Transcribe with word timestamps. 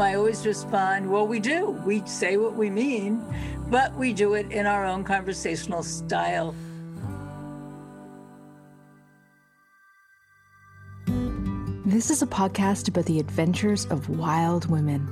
I 0.00 0.14
always 0.14 0.46
respond, 0.46 1.10
well, 1.10 1.26
we 1.26 1.40
do. 1.40 1.70
We 1.84 2.06
say 2.06 2.36
what 2.36 2.54
we 2.54 2.70
mean, 2.70 3.24
but 3.68 3.94
we 3.94 4.12
do 4.12 4.34
it 4.34 4.50
in 4.52 4.66
our 4.66 4.84
own 4.84 5.04
conversational 5.04 5.82
style. 5.82 6.54
This 11.84 12.10
is 12.10 12.22
a 12.22 12.26
podcast 12.26 12.88
about 12.88 13.06
the 13.06 13.18
adventures 13.18 13.86
of 13.86 14.08
wild 14.10 14.70
women. 14.70 15.08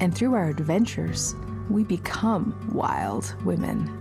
And 0.00 0.14
through 0.14 0.34
our 0.34 0.48
adventures, 0.48 1.34
we 1.70 1.84
become 1.84 2.70
wild 2.72 3.34
women. 3.44 3.92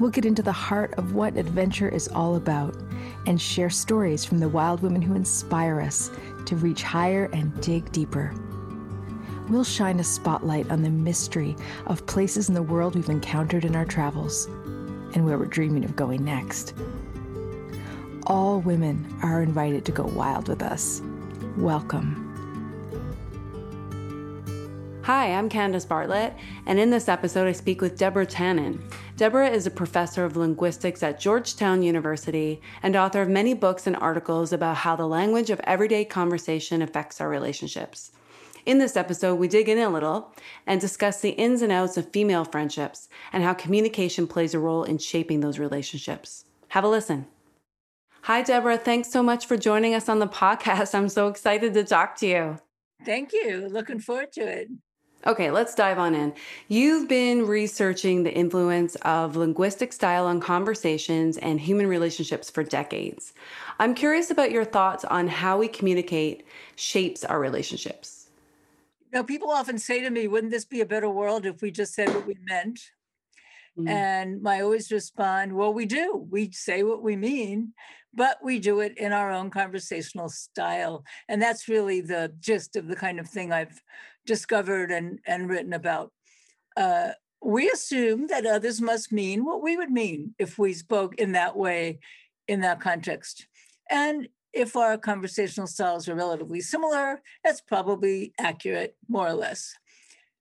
We'll 0.00 0.10
get 0.10 0.24
into 0.24 0.42
the 0.42 0.52
heart 0.52 0.94
of 0.94 1.14
what 1.14 1.36
adventure 1.36 1.88
is 1.88 2.08
all 2.08 2.36
about 2.36 2.74
and 3.26 3.40
share 3.40 3.70
stories 3.70 4.24
from 4.24 4.38
the 4.38 4.48
wild 4.48 4.80
women 4.80 5.02
who 5.02 5.14
inspire 5.14 5.80
us 5.80 6.10
to 6.46 6.56
reach 6.56 6.82
higher 6.82 7.28
and 7.32 7.58
dig 7.60 7.90
deeper. 7.92 8.34
We'll 9.48 9.64
shine 9.64 10.00
a 10.00 10.04
spotlight 10.04 10.70
on 10.70 10.82
the 10.82 10.90
mystery 10.90 11.56
of 11.86 12.06
places 12.06 12.48
in 12.48 12.54
the 12.54 12.62
world 12.62 12.94
we've 12.94 13.08
encountered 13.08 13.64
in 13.64 13.76
our 13.76 13.84
travels 13.84 14.46
and 15.14 15.24
where 15.26 15.36
we're 15.38 15.46
dreaming 15.46 15.84
of 15.84 15.96
going 15.96 16.24
next. 16.24 16.74
All 18.26 18.60
women 18.60 19.14
are 19.22 19.42
invited 19.42 19.84
to 19.86 19.92
go 19.92 20.04
wild 20.04 20.48
with 20.48 20.62
us. 20.62 21.02
Welcome. 21.56 22.31
Hi, 25.04 25.32
I'm 25.34 25.48
Candice 25.48 25.88
Bartlett, 25.88 26.32
and 26.64 26.78
in 26.78 26.90
this 26.90 27.08
episode, 27.08 27.48
I 27.48 27.52
speak 27.52 27.80
with 27.80 27.98
Deborah 27.98 28.24
Tannen. 28.24 28.80
Deborah 29.16 29.50
is 29.50 29.66
a 29.66 29.70
professor 29.70 30.24
of 30.24 30.36
linguistics 30.36 31.02
at 31.02 31.18
Georgetown 31.18 31.82
University 31.82 32.60
and 32.84 32.94
author 32.94 33.20
of 33.20 33.28
many 33.28 33.52
books 33.52 33.88
and 33.88 33.96
articles 33.96 34.52
about 34.52 34.76
how 34.76 34.94
the 34.94 35.08
language 35.08 35.50
of 35.50 35.58
everyday 35.64 36.04
conversation 36.04 36.82
affects 36.82 37.20
our 37.20 37.28
relationships. 37.28 38.12
In 38.64 38.78
this 38.78 38.96
episode, 38.96 39.40
we 39.40 39.48
dig 39.48 39.68
in 39.68 39.78
a 39.78 39.90
little 39.90 40.32
and 40.68 40.80
discuss 40.80 41.20
the 41.20 41.30
ins 41.30 41.62
and 41.62 41.72
outs 41.72 41.96
of 41.96 42.12
female 42.12 42.44
friendships 42.44 43.08
and 43.32 43.42
how 43.42 43.54
communication 43.54 44.28
plays 44.28 44.54
a 44.54 44.60
role 44.60 44.84
in 44.84 44.98
shaping 44.98 45.40
those 45.40 45.58
relationships. 45.58 46.44
Have 46.68 46.84
a 46.84 46.88
listen. 46.88 47.26
Hi, 48.22 48.42
Deborah. 48.42 48.78
Thanks 48.78 49.10
so 49.10 49.20
much 49.20 49.46
for 49.46 49.56
joining 49.56 49.94
us 49.94 50.08
on 50.08 50.20
the 50.20 50.28
podcast. 50.42 50.94
I'm 50.94 51.08
so 51.08 51.26
excited 51.26 51.74
to 51.74 51.82
talk 51.82 52.14
to 52.18 52.26
you. 52.28 52.58
Thank 53.04 53.32
you. 53.32 53.68
Looking 53.68 53.98
forward 53.98 54.30
to 54.34 54.42
it. 54.42 54.68
Okay, 55.24 55.52
let's 55.52 55.74
dive 55.76 55.98
on 55.98 56.16
in. 56.16 56.32
You've 56.66 57.08
been 57.08 57.46
researching 57.46 58.24
the 58.24 58.32
influence 58.32 58.96
of 59.02 59.36
linguistic 59.36 59.92
style 59.92 60.26
on 60.26 60.40
conversations 60.40 61.38
and 61.38 61.60
human 61.60 61.86
relationships 61.86 62.50
for 62.50 62.64
decades. 62.64 63.32
I'm 63.78 63.94
curious 63.94 64.30
about 64.30 64.50
your 64.50 64.64
thoughts 64.64 65.04
on 65.04 65.28
how 65.28 65.58
we 65.58 65.68
communicate 65.68 66.44
shapes 66.74 67.24
our 67.24 67.38
relationships. 67.38 68.30
You 69.12 69.18
know, 69.18 69.24
people 69.24 69.50
often 69.50 69.78
say 69.78 70.00
to 70.00 70.10
me, 70.10 70.26
wouldn't 70.26 70.52
this 70.52 70.64
be 70.64 70.80
a 70.80 70.86
better 70.86 71.08
world 71.08 71.46
if 71.46 71.62
we 71.62 71.70
just 71.70 71.94
said 71.94 72.08
what 72.08 72.26
we 72.26 72.36
meant? 72.48 72.80
Mm. 73.78 73.88
And 73.88 74.48
I 74.48 74.60
always 74.60 74.90
respond, 74.90 75.52
well, 75.52 75.72
we 75.72 75.86
do. 75.86 76.26
We 76.30 76.50
say 76.50 76.82
what 76.82 77.02
we 77.02 77.14
mean, 77.14 77.74
but 78.12 78.38
we 78.42 78.58
do 78.58 78.80
it 78.80 78.98
in 78.98 79.12
our 79.12 79.30
own 79.30 79.50
conversational 79.50 80.28
style. 80.28 81.04
And 81.28 81.40
that's 81.40 81.68
really 81.68 82.00
the 82.00 82.32
gist 82.40 82.74
of 82.74 82.88
the 82.88 82.96
kind 82.96 83.20
of 83.20 83.28
thing 83.28 83.52
I've 83.52 83.80
discovered 84.26 84.90
and, 84.90 85.20
and 85.26 85.48
written 85.48 85.72
about. 85.72 86.12
Uh, 86.76 87.10
we 87.44 87.68
assume 87.70 88.28
that 88.28 88.46
others 88.46 88.80
must 88.80 89.12
mean 89.12 89.44
what 89.44 89.62
we 89.62 89.76
would 89.76 89.90
mean 89.90 90.34
if 90.38 90.58
we 90.58 90.72
spoke 90.72 91.16
in 91.16 91.32
that 91.32 91.56
way, 91.56 91.98
in 92.46 92.60
that 92.60 92.80
context. 92.80 93.46
And 93.90 94.28
if 94.52 94.76
our 94.76 94.96
conversational 94.96 95.66
styles 95.66 96.08
are 96.08 96.14
relatively 96.14 96.60
similar, 96.60 97.22
that's 97.42 97.60
probably 97.60 98.32
accurate, 98.38 98.96
more 99.08 99.26
or 99.26 99.34
less. 99.34 99.72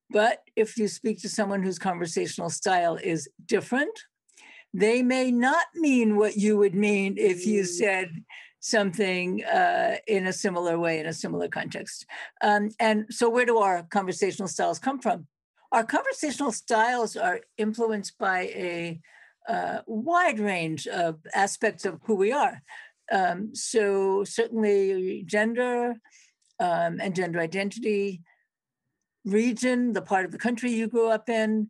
But 0.09 0.43
if 0.55 0.77
you 0.77 0.87
speak 0.87 1.21
to 1.21 1.29
someone 1.29 1.63
whose 1.63 1.79
conversational 1.79 2.49
style 2.49 2.97
is 2.97 3.29
different, 3.45 3.97
they 4.73 5.01
may 5.01 5.31
not 5.31 5.65
mean 5.75 6.17
what 6.17 6.35
you 6.35 6.57
would 6.57 6.75
mean 6.75 7.15
if 7.17 7.45
you 7.45 7.63
mm. 7.63 7.67
said 7.67 8.23
something 8.61 9.43
uh, 9.43 9.97
in 10.07 10.27
a 10.27 10.33
similar 10.33 10.79
way, 10.79 10.99
in 10.99 11.07
a 11.07 11.13
similar 11.13 11.49
context. 11.49 12.05
Um, 12.41 12.69
and 12.79 13.05
so, 13.09 13.29
where 13.29 13.45
do 13.45 13.57
our 13.57 13.83
conversational 13.83 14.47
styles 14.47 14.79
come 14.79 14.99
from? 14.99 15.27
Our 15.73 15.83
conversational 15.83 16.51
styles 16.51 17.17
are 17.17 17.41
influenced 17.57 18.17
by 18.17 18.41
a 18.41 19.01
uh, 19.49 19.79
wide 19.87 20.39
range 20.39 20.87
of 20.87 21.19
aspects 21.33 21.85
of 21.85 21.99
who 22.05 22.15
we 22.15 22.31
are. 22.31 22.61
Um, 23.11 23.53
so, 23.53 24.23
certainly, 24.23 25.23
gender 25.25 25.95
um, 26.59 26.99
and 27.01 27.15
gender 27.15 27.39
identity, 27.39 28.21
region, 29.25 29.93
the 29.93 30.01
part 30.01 30.25
of 30.25 30.31
the 30.31 30.37
country 30.37 30.71
you 30.71 30.87
grew 30.87 31.09
up 31.09 31.29
in, 31.29 31.69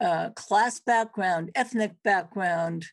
uh, 0.00 0.30
class 0.30 0.80
background, 0.80 1.50
ethnic 1.54 1.92
background, 2.04 2.86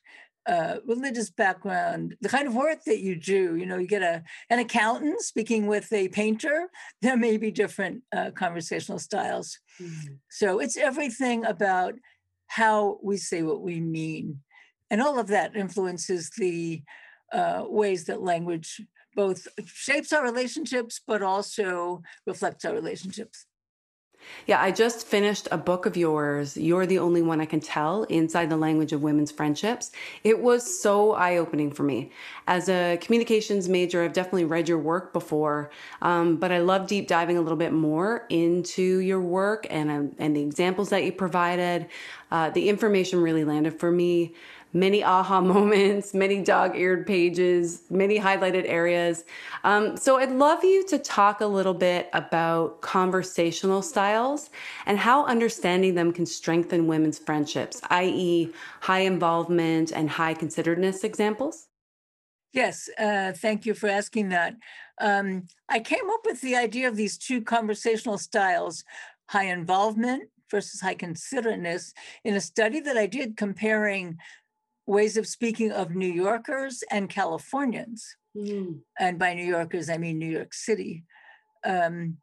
uh, 0.47 0.77
religious 0.85 1.29
background, 1.29 2.15
the 2.21 2.29
kind 2.29 2.47
of 2.47 2.55
work 2.55 2.83
that 2.85 2.99
you 2.99 3.15
do. 3.15 3.55
You 3.55 3.65
know, 3.65 3.77
you 3.77 3.87
get 3.87 4.01
a 4.01 4.23
an 4.49 4.59
accountant 4.59 5.21
speaking 5.21 5.67
with 5.67 5.91
a 5.91 6.07
painter. 6.09 6.69
There 7.01 7.17
may 7.17 7.37
be 7.37 7.51
different 7.51 8.03
uh, 8.15 8.31
conversational 8.31 8.99
styles. 8.99 9.59
Mm-hmm. 9.81 10.15
So 10.29 10.59
it's 10.59 10.77
everything 10.77 11.45
about 11.45 11.93
how 12.47 12.97
we 13.03 13.17
say 13.17 13.43
what 13.43 13.61
we 13.61 13.79
mean, 13.81 14.41
and 14.89 15.01
all 15.01 15.19
of 15.19 15.27
that 15.27 15.55
influences 15.55 16.31
the 16.37 16.81
uh, 17.31 17.63
ways 17.67 18.05
that 18.05 18.21
language 18.21 18.81
both 19.15 19.47
shapes 19.65 20.13
our 20.13 20.23
relationships, 20.23 21.01
but 21.05 21.21
also 21.21 22.01
reflects 22.25 22.63
our 22.63 22.73
relationships. 22.73 23.45
Yeah, 24.45 24.61
I 24.61 24.71
just 24.71 25.07
finished 25.07 25.47
a 25.51 25.57
book 25.57 25.85
of 25.85 25.97
yours, 25.97 26.55
You're 26.55 26.85
the 26.85 26.99
Only 26.99 27.21
One 27.21 27.41
I 27.41 27.45
Can 27.45 27.59
Tell 27.59 28.03
Inside 28.03 28.49
the 28.49 28.57
Language 28.57 28.93
of 28.93 29.01
Women's 29.01 29.31
Friendships. 29.31 29.91
It 30.23 30.39
was 30.39 30.81
so 30.81 31.13
eye 31.13 31.37
opening 31.37 31.71
for 31.71 31.83
me. 31.83 32.11
As 32.47 32.69
a 32.69 32.97
communications 33.01 33.67
major, 33.67 34.03
I've 34.03 34.13
definitely 34.13 34.45
read 34.45 34.69
your 34.69 34.79
work 34.79 35.13
before, 35.13 35.69
um, 36.01 36.37
but 36.37 36.51
I 36.51 36.59
love 36.59 36.87
deep 36.87 37.07
diving 37.07 37.37
a 37.37 37.41
little 37.41 37.57
bit 37.57 37.73
more 37.73 38.25
into 38.29 38.99
your 38.99 39.21
work 39.21 39.67
and, 39.69 39.89
uh, 39.91 40.15
and 40.17 40.35
the 40.35 40.41
examples 40.41 40.89
that 40.89 41.03
you 41.03 41.11
provided. 41.11 41.87
Uh, 42.31 42.49
the 42.49 42.69
information 42.69 43.21
really 43.21 43.43
landed 43.43 43.79
for 43.79 43.91
me 43.91 44.33
many 44.73 45.03
aha 45.03 45.41
moments, 45.53 46.13
many 46.13 46.41
dog 46.41 46.75
eared 46.75 47.05
pages, 47.05 47.83
many 47.89 48.19
highlighted 48.19 48.65
areas. 48.67 49.23
Um, 49.63 49.97
so 49.97 50.17
I'd 50.17 50.31
love 50.31 50.63
you 50.63 50.85
to 50.87 50.97
talk 50.97 51.41
a 51.41 51.45
little 51.45 51.73
bit 51.73 52.09
about 52.13 52.81
conversational 52.81 53.81
styles 53.81 54.49
and 54.85 54.97
how 54.97 55.25
understanding 55.25 55.95
them 55.95 56.11
can 56.11 56.25
strengthen 56.25 56.87
women's 56.87 57.19
friendships, 57.19 57.81
i.e., 57.89 58.51
high 58.81 58.99
involvement 58.99 59.91
and 59.91 60.09
high 60.09 60.33
consideredness 60.33 61.03
examples. 61.03 61.67
Yes, 62.53 62.89
uh, 62.97 63.33
thank 63.33 63.65
you 63.65 63.73
for 63.73 63.87
asking 63.87 64.29
that. 64.29 64.55
Um, 64.99 65.47
I 65.69 65.79
came 65.79 66.09
up 66.09 66.21
with 66.25 66.41
the 66.41 66.55
idea 66.55 66.87
of 66.87 66.95
these 66.95 67.17
two 67.17 67.41
conversational 67.41 68.17
styles 68.17 68.83
high 69.29 69.45
involvement 69.45 70.29
versus 70.49 70.81
high 70.81 70.95
considerateness 70.95 71.93
in 72.23 72.35
a 72.35 72.41
study 72.41 72.79
that 72.79 72.97
I 72.97 73.05
did 73.05 73.37
comparing 73.37 74.17
ways 74.87 75.17
of 75.17 75.27
speaking 75.27 75.71
of 75.71 75.93
New 75.95 76.11
Yorkers 76.11 76.83
and 76.89 77.09
Californians. 77.09 78.15
Mm. 78.35 78.79
And 78.97 79.19
by 79.19 79.33
New 79.33 79.45
Yorkers, 79.45 79.89
I 79.89 79.97
mean 79.97 80.17
New 80.17 80.31
York 80.31 80.53
City. 80.53 81.03
Um, 81.65 82.17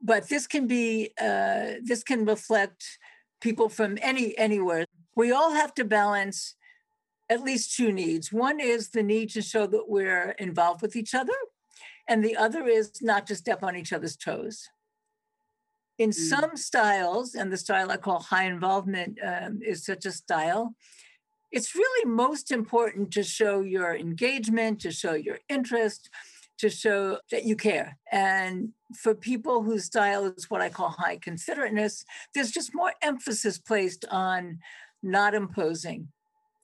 but 0.00 0.28
this 0.28 0.46
can 0.46 0.66
be, 0.66 1.10
uh, 1.20 1.80
this 1.82 2.02
can 2.02 2.24
reflect 2.24 2.84
people 3.40 3.68
from 3.68 3.98
any 4.00 4.36
anywhere. 4.38 4.86
We 5.16 5.32
all 5.32 5.52
have 5.52 5.74
to 5.74 5.84
balance 5.84 6.54
at 7.28 7.42
least 7.42 7.74
two 7.76 7.92
needs. 7.92 8.32
One 8.32 8.60
is 8.60 8.90
the 8.90 9.02
need 9.02 9.30
to 9.30 9.42
show 9.42 9.66
that 9.66 9.88
we're 9.88 10.30
involved 10.38 10.82
with 10.82 10.94
each 10.94 11.14
other, 11.14 11.38
and 12.06 12.22
the 12.22 12.36
other 12.36 12.66
is 12.66 13.02
not 13.02 13.26
to 13.28 13.34
step 13.34 13.62
on 13.62 13.76
each 13.76 13.92
other's 13.92 14.16
toes. 14.16 14.68
In 15.98 16.10
mm. 16.10 16.14
some 16.14 16.56
styles, 16.56 17.34
and 17.34 17.52
the 17.52 17.56
style 17.56 17.90
I 17.90 17.96
call 17.96 18.20
high 18.20 18.44
involvement 18.44 19.18
um, 19.24 19.60
is 19.62 19.84
such 19.84 20.04
a 20.04 20.12
style, 20.12 20.74
it's 21.54 21.76
really 21.76 22.10
most 22.10 22.50
important 22.50 23.12
to 23.12 23.22
show 23.22 23.60
your 23.60 23.94
engagement, 23.94 24.80
to 24.80 24.90
show 24.90 25.14
your 25.14 25.38
interest, 25.48 26.10
to 26.58 26.68
show 26.68 27.20
that 27.30 27.44
you 27.44 27.54
care. 27.54 27.96
And 28.10 28.70
for 28.96 29.14
people 29.14 29.62
whose 29.62 29.84
style 29.84 30.26
is 30.26 30.50
what 30.50 30.60
I 30.60 30.68
call 30.68 30.88
high 30.88 31.16
considerateness, 31.16 32.04
there's 32.34 32.50
just 32.50 32.74
more 32.74 32.92
emphasis 33.02 33.56
placed 33.58 34.04
on 34.10 34.58
not 35.00 35.32
imposing. 35.32 36.08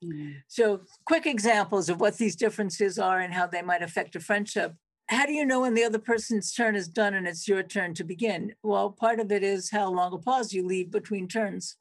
Mm-hmm. 0.04 0.30
So, 0.48 0.80
quick 1.04 1.24
examples 1.24 1.88
of 1.88 2.00
what 2.00 2.18
these 2.18 2.34
differences 2.34 2.98
are 2.98 3.20
and 3.20 3.32
how 3.32 3.46
they 3.46 3.62
might 3.62 3.82
affect 3.82 4.16
a 4.16 4.20
friendship. 4.20 4.74
How 5.08 5.24
do 5.24 5.32
you 5.32 5.44
know 5.44 5.60
when 5.60 5.74
the 5.74 5.84
other 5.84 5.98
person's 5.98 6.52
turn 6.52 6.74
is 6.74 6.88
done 6.88 7.14
and 7.14 7.28
it's 7.28 7.46
your 7.46 7.62
turn 7.62 7.94
to 7.94 8.04
begin? 8.04 8.54
Well, 8.62 8.90
part 8.90 9.20
of 9.20 9.30
it 9.30 9.44
is 9.44 9.70
how 9.70 9.92
long 9.92 10.12
a 10.14 10.18
pause 10.18 10.52
you 10.52 10.66
leave 10.66 10.90
between 10.90 11.28
turns 11.28 11.76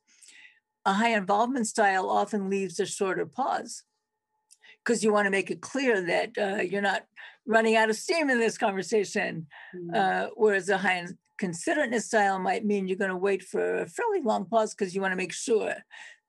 a 0.85 0.93
high 0.93 1.09
involvement 1.09 1.67
style 1.67 2.09
often 2.09 2.49
leaves 2.49 2.79
a 2.79 2.85
shorter 2.85 3.25
pause 3.25 3.83
because 4.83 5.03
you 5.03 5.11
want 5.11 5.25
to 5.25 5.31
make 5.31 5.51
it 5.51 5.61
clear 5.61 6.01
that 6.01 6.37
uh, 6.37 6.61
you're 6.61 6.81
not 6.81 7.05
running 7.45 7.75
out 7.75 7.89
of 7.89 7.95
steam 7.95 8.29
in 8.29 8.39
this 8.39 8.57
conversation. 8.57 9.47
Mm-hmm. 9.75 9.95
Uh, 9.95 10.27
whereas 10.35 10.69
a 10.69 10.77
high 10.77 11.05
considerateness 11.37 12.05
style 12.05 12.39
might 12.39 12.65
mean 12.65 12.87
you're 12.87 12.97
going 12.97 13.09
to 13.09 13.17
wait 13.17 13.43
for 13.43 13.77
a 13.77 13.87
fairly 13.87 14.21
long 14.21 14.45
pause 14.45 14.73
because 14.73 14.93
you 14.93 15.01
want 15.01 15.11
to 15.11 15.17
make 15.17 15.33
sure 15.33 15.75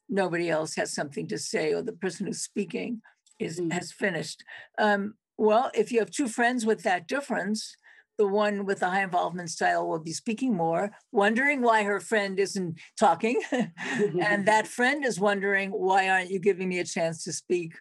nobody 0.09 0.51
else 0.51 0.75
has 0.75 0.93
something 0.93 1.27
to 1.29 1.39
say 1.39 1.73
or 1.73 1.83
the 1.83 1.93
person 1.93 2.27
who's 2.27 2.43
speaking 2.43 3.01
is 3.39 3.61
mm-hmm. 3.61 3.71
has 3.71 3.93
finished. 3.93 4.45
Um, 4.79 5.15
well, 5.37 5.71
if 5.75 5.91
you 5.91 6.01
have 6.01 6.11
two 6.11 6.29
friends 6.29 6.67
with 6.67 6.83
that 6.83 7.09
difference, 7.09 7.77
the 8.21 8.27
one 8.27 8.67
with 8.67 8.81
the 8.81 8.91
high 8.91 9.03
involvement 9.03 9.49
style 9.49 9.89
will 9.89 9.99
be 9.99 10.13
speaking 10.13 10.55
more, 10.55 10.91
wondering 11.11 11.63
why 11.63 11.85
her 11.85 12.01
friend 12.01 12.39
isn't 12.39 12.79
talking. 12.99 13.41
and 13.51 14.45
that 14.45 14.67
friend 14.79 15.07
is 15.07 15.19
wondering, 15.19 15.71
why 15.71 16.11
aren't 16.11 16.31
you 16.31 16.39
giving 16.39 16.69
me 16.69 16.81
a 16.81 16.85
chance 16.85 17.25
to 17.25 17.33
speak? 17.33 17.73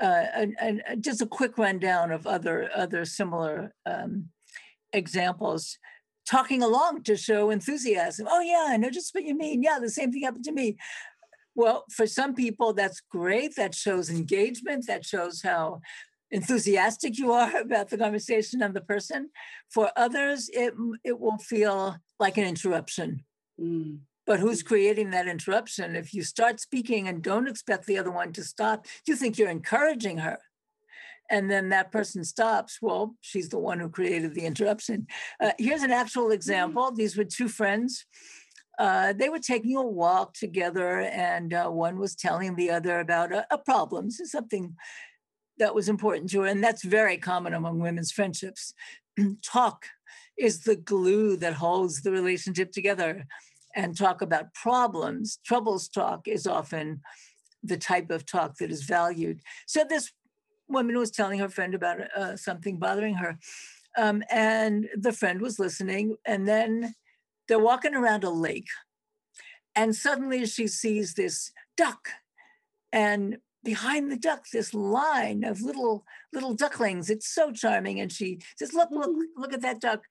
Uh, 0.00 0.26
and, 0.32 0.56
and, 0.60 0.82
uh, 0.88 0.94
just 0.94 1.22
a 1.22 1.26
quick 1.26 1.58
rundown 1.58 2.12
of 2.12 2.24
other, 2.24 2.70
other 2.72 3.04
similar 3.04 3.74
um, 3.84 4.26
examples. 4.92 5.76
Talking 6.24 6.62
along 6.62 7.02
to 7.02 7.16
show 7.16 7.50
enthusiasm. 7.50 8.28
Oh, 8.30 8.40
yeah, 8.40 8.66
I 8.68 8.76
know 8.76 8.90
just 8.90 9.12
what 9.12 9.24
you 9.24 9.36
mean. 9.36 9.60
Yeah, 9.64 9.80
the 9.80 9.90
same 9.90 10.12
thing 10.12 10.22
happened 10.22 10.44
to 10.44 10.52
me. 10.52 10.76
Well, 11.56 11.84
for 11.90 12.06
some 12.06 12.36
people, 12.36 12.74
that's 12.74 13.02
great. 13.10 13.56
That 13.56 13.74
shows 13.74 14.08
engagement. 14.08 14.86
That 14.86 15.04
shows 15.04 15.42
how 15.42 15.80
enthusiastic 16.30 17.18
you 17.18 17.32
are 17.32 17.56
about 17.60 17.88
the 17.90 17.98
conversation 17.98 18.62
and 18.62 18.74
the 18.74 18.80
person. 18.80 19.30
For 19.68 19.90
others, 19.96 20.48
it 20.52 20.74
it 21.04 21.18
will 21.18 21.38
feel 21.38 21.96
like 22.18 22.36
an 22.38 22.44
interruption. 22.44 23.24
Mm. 23.60 24.00
But 24.26 24.38
who's 24.38 24.62
creating 24.62 25.10
that 25.10 25.26
interruption? 25.26 25.96
If 25.96 26.14
you 26.14 26.22
start 26.22 26.60
speaking 26.60 27.08
and 27.08 27.22
don't 27.22 27.48
expect 27.48 27.86
the 27.86 27.98
other 27.98 28.12
one 28.12 28.32
to 28.34 28.44
stop, 28.44 28.86
you 29.06 29.16
think 29.16 29.38
you're 29.38 29.50
encouraging 29.50 30.18
her. 30.18 30.38
And 31.28 31.50
then 31.50 31.68
that 31.70 31.90
person 31.90 32.24
stops. 32.24 32.78
Well, 32.82 33.16
she's 33.20 33.48
the 33.48 33.58
one 33.58 33.80
who 33.80 33.88
created 33.88 34.34
the 34.34 34.44
interruption. 34.44 35.06
Uh, 35.40 35.52
here's 35.58 35.82
an 35.82 35.90
actual 35.92 36.28
mm. 36.28 36.34
example. 36.34 36.92
These 36.92 37.16
were 37.16 37.24
two 37.24 37.48
friends. 37.48 38.06
Uh, 38.78 39.12
they 39.12 39.28
were 39.28 39.38
taking 39.38 39.76
a 39.76 39.82
walk 39.82 40.32
together, 40.32 41.00
and 41.00 41.52
uh, 41.52 41.68
one 41.68 41.98
was 41.98 42.14
telling 42.14 42.56
the 42.56 42.70
other 42.70 42.98
about 43.00 43.30
a, 43.30 43.46
a 43.50 43.58
problem, 43.58 44.10
so 44.10 44.24
something 44.24 44.74
that 45.60 45.74
was 45.74 45.88
important 45.88 46.30
to 46.30 46.40
her. 46.40 46.46
And 46.46 46.64
that's 46.64 46.82
very 46.82 47.16
common 47.16 47.54
among 47.54 47.78
women's 47.78 48.10
friendships. 48.10 48.74
talk 49.44 49.86
is 50.36 50.62
the 50.62 50.74
glue 50.74 51.36
that 51.36 51.54
holds 51.54 52.02
the 52.02 52.10
relationship 52.10 52.72
together. 52.72 53.26
And 53.76 53.96
talk 53.96 54.20
about 54.20 54.52
problems, 54.52 55.38
troubles 55.44 55.88
talk 55.88 56.26
is 56.26 56.44
often 56.44 57.02
the 57.62 57.76
type 57.76 58.10
of 58.10 58.26
talk 58.26 58.56
that 58.56 58.72
is 58.72 58.82
valued. 58.82 59.42
So 59.66 59.84
this 59.88 60.10
woman 60.68 60.98
was 60.98 61.12
telling 61.12 61.38
her 61.38 61.48
friend 61.48 61.72
about 61.72 62.00
uh, 62.16 62.36
something 62.36 62.78
bothering 62.78 63.14
her. 63.14 63.38
Um, 63.96 64.24
and 64.28 64.88
the 64.96 65.12
friend 65.12 65.40
was 65.40 65.60
listening. 65.60 66.16
And 66.26 66.48
then 66.48 66.94
they're 67.46 67.60
walking 67.60 67.94
around 67.94 68.24
a 68.24 68.30
lake. 68.30 68.68
And 69.76 69.94
suddenly 69.94 70.46
she 70.46 70.66
sees 70.66 71.14
this 71.14 71.52
duck. 71.76 72.08
And 72.92 73.38
behind 73.64 74.10
the 74.10 74.16
duck 74.16 74.46
this 74.52 74.72
line 74.74 75.44
of 75.44 75.60
little 75.60 76.04
little 76.32 76.54
ducklings. 76.54 77.10
It's 77.10 77.28
so 77.28 77.52
charming. 77.52 78.00
And 78.00 78.10
she 78.10 78.40
says 78.56 78.74
look 78.74 78.90
look 78.90 79.10
mm-hmm. 79.10 79.40
look 79.40 79.52
at 79.52 79.62
that 79.62 79.80
duck. 79.80 80.02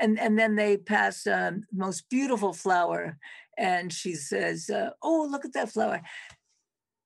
And 0.00 0.18
and 0.18 0.38
then 0.38 0.56
they 0.56 0.76
pass 0.76 1.26
um, 1.26 1.64
most 1.72 2.08
beautiful 2.10 2.52
flower. 2.52 3.18
And 3.56 3.92
she 3.92 4.14
says 4.14 4.70
uh, 4.70 4.90
oh 5.02 5.28
look 5.30 5.44
at 5.44 5.52
that 5.54 5.72
flower. 5.72 6.02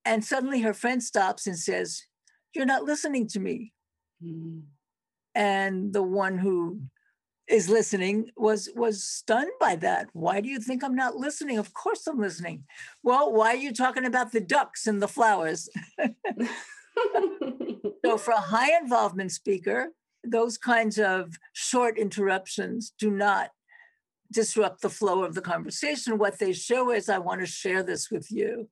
And 0.05 0.25
suddenly 0.25 0.61
her 0.63 0.75
friend 0.75 1.03
stops 1.03 1.47
and 1.47 1.59
says 1.59 2.05
you're 2.55 2.67
not 2.67 2.85
listening 2.85 3.29
to 3.29 3.41
me. 3.41 3.73
Mm-hmm. 4.25 4.63
and 5.37 5.93
the 5.93 6.03
one 6.03 6.39
who 6.39 6.81
is 7.49 7.69
listening 7.69 8.31
was 8.37 8.69
was 8.75 9.03
stunned 9.03 9.51
by 9.59 9.77
that. 9.77 10.09
Why 10.13 10.41
do 10.41 10.49
you 10.49 10.61
think 10.61 10.85
i'm 10.85 10.95
not 10.95 11.17
listening? 11.17 11.59
Of 11.59 11.73
course 11.73 12.07
i'm 12.07 12.21
listening. 12.21 12.65
Well 13.03 13.33
why 13.33 13.51
are 13.51 13.57
you 13.57 13.73
talking 13.73 14.05
about 14.05 14.33
the 14.33 14.41
ducks 14.41 14.87
and 14.87 15.03
the 15.03 15.09
flowers? 15.09 15.69
So 18.05 18.17
for 18.17 18.33
a 18.33 18.41
high 18.41 18.77
involvement 18.77 19.33
speaker 19.33 19.91
those 20.25 20.59
kinds 20.59 20.99
of 20.99 21.35
short 21.53 21.99
interruptions 21.99 22.93
do 22.99 23.11
not 23.11 23.51
disrupt 24.33 24.83
the 24.83 24.91
flow 24.91 25.25
of 25.25 25.35
the 25.35 25.41
conversation. 25.41 26.19
What 26.19 26.39
they 26.39 26.53
show 26.53 26.91
is 26.91 27.09
i 27.09 27.19
want 27.19 27.41
to 27.41 27.47
share 27.47 27.83
this 27.83 28.11
with 28.11 28.31
you. 28.31 28.69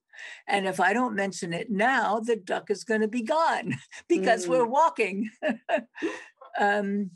And 0.46 0.66
if 0.66 0.80
i 0.80 0.92
don't 0.92 1.14
mention 1.14 1.52
it 1.52 1.70
now 1.70 2.20
the 2.20 2.36
duck 2.36 2.70
is 2.70 2.84
going 2.84 3.00
to 3.00 3.08
be 3.08 3.22
gone 3.22 3.74
because 4.08 4.46
mm. 4.46 4.50
we're 4.50 4.66
walking. 4.66 5.30
Um, 6.58 7.10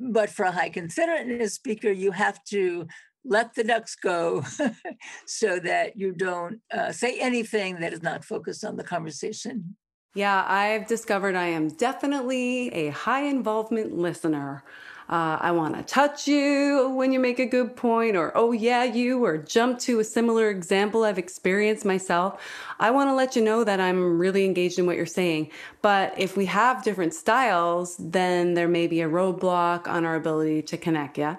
but 0.00 0.30
for 0.30 0.44
a 0.44 0.52
high 0.52 0.70
considerateness 0.70 1.54
speaker, 1.54 1.90
you 1.90 2.10
have 2.12 2.42
to 2.44 2.86
let 3.24 3.54
the 3.54 3.64
ducks 3.64 3.94
go 3.94 4.42
so 5.26 5.58
that 5.60 5.96
you 5.96 6.12
don't 6.12 6.60
uh, 6.72 6.90
say 6.90 7.18
anything 7.20 7.80
that 7.80 7.92
is 7.92 8.02
not 8.02 8.24
focused 8.24 8.64
on 8.64 8.76
the 8.76 8.84
conversation. 8.84 9.76
Yeah, 10.14 10.44
I've 10.48 10.88
discovered 10.88 11.36
I 11.36 11.46
am 11.46 11.68
definitely 11.68 12.68
a 12.70 12.88
high 12.88 13.22
involvement 13.22 13.96
listener 13.96 14.64
uh, 15.10 15.38
I 15.40 15.50
want 15.50 15.74
to 15.74 15.82
touch 15.82 16.28
you 16.28 16.88
when 16.90 17.12
you 17.12 17.18
make 17.18 17.40
a 17.40 17.46
good 17.46 17.74
point, 17.74 18.16
or 18.16 18.30
oh 18.36 18.52
yeah, 18.52 18.84
you, 18.84 19.24
or 19.24 19.38
jump 19.38 19.80
to 19.80 19.98
a 19.98 20.04
similar 20.04 20.50
example 20.50 21.02
I've 21.02 21.18
experienced 21.18 21.84
myself. 21.84 22.40
I 22.78 22.92
want 22.92 23.10
to 23.10 23.14
let 23.14 23.34
you 23.34 23.42
know 23.42 23.64
that 23.64 23.80
I'm 23.80 24.20
really 24.20 24.44
engaged 24.44 24.78
in 24.78 24.86
what 24.86 24.96
you're 24.96 25.06
saying. 25.06 25.50
But 25.82 26.14
if 26.16 26.36
we 26.36 26.46
have 26.46 26.84
different 26.84 27.12
styles, 27.12 27.96
then 27.98 28.54
there 28.54 28.68
may 28.68 28.86
be 28.86 29.00
a 29.00 29.08
roadblock 29.08 29.88
on 29.88 30.04
our 30.04 30.14
ability 30.14 30.62
to 30.62 30.76
connect. 30.76 31.18
Yeah. 31.18 31.36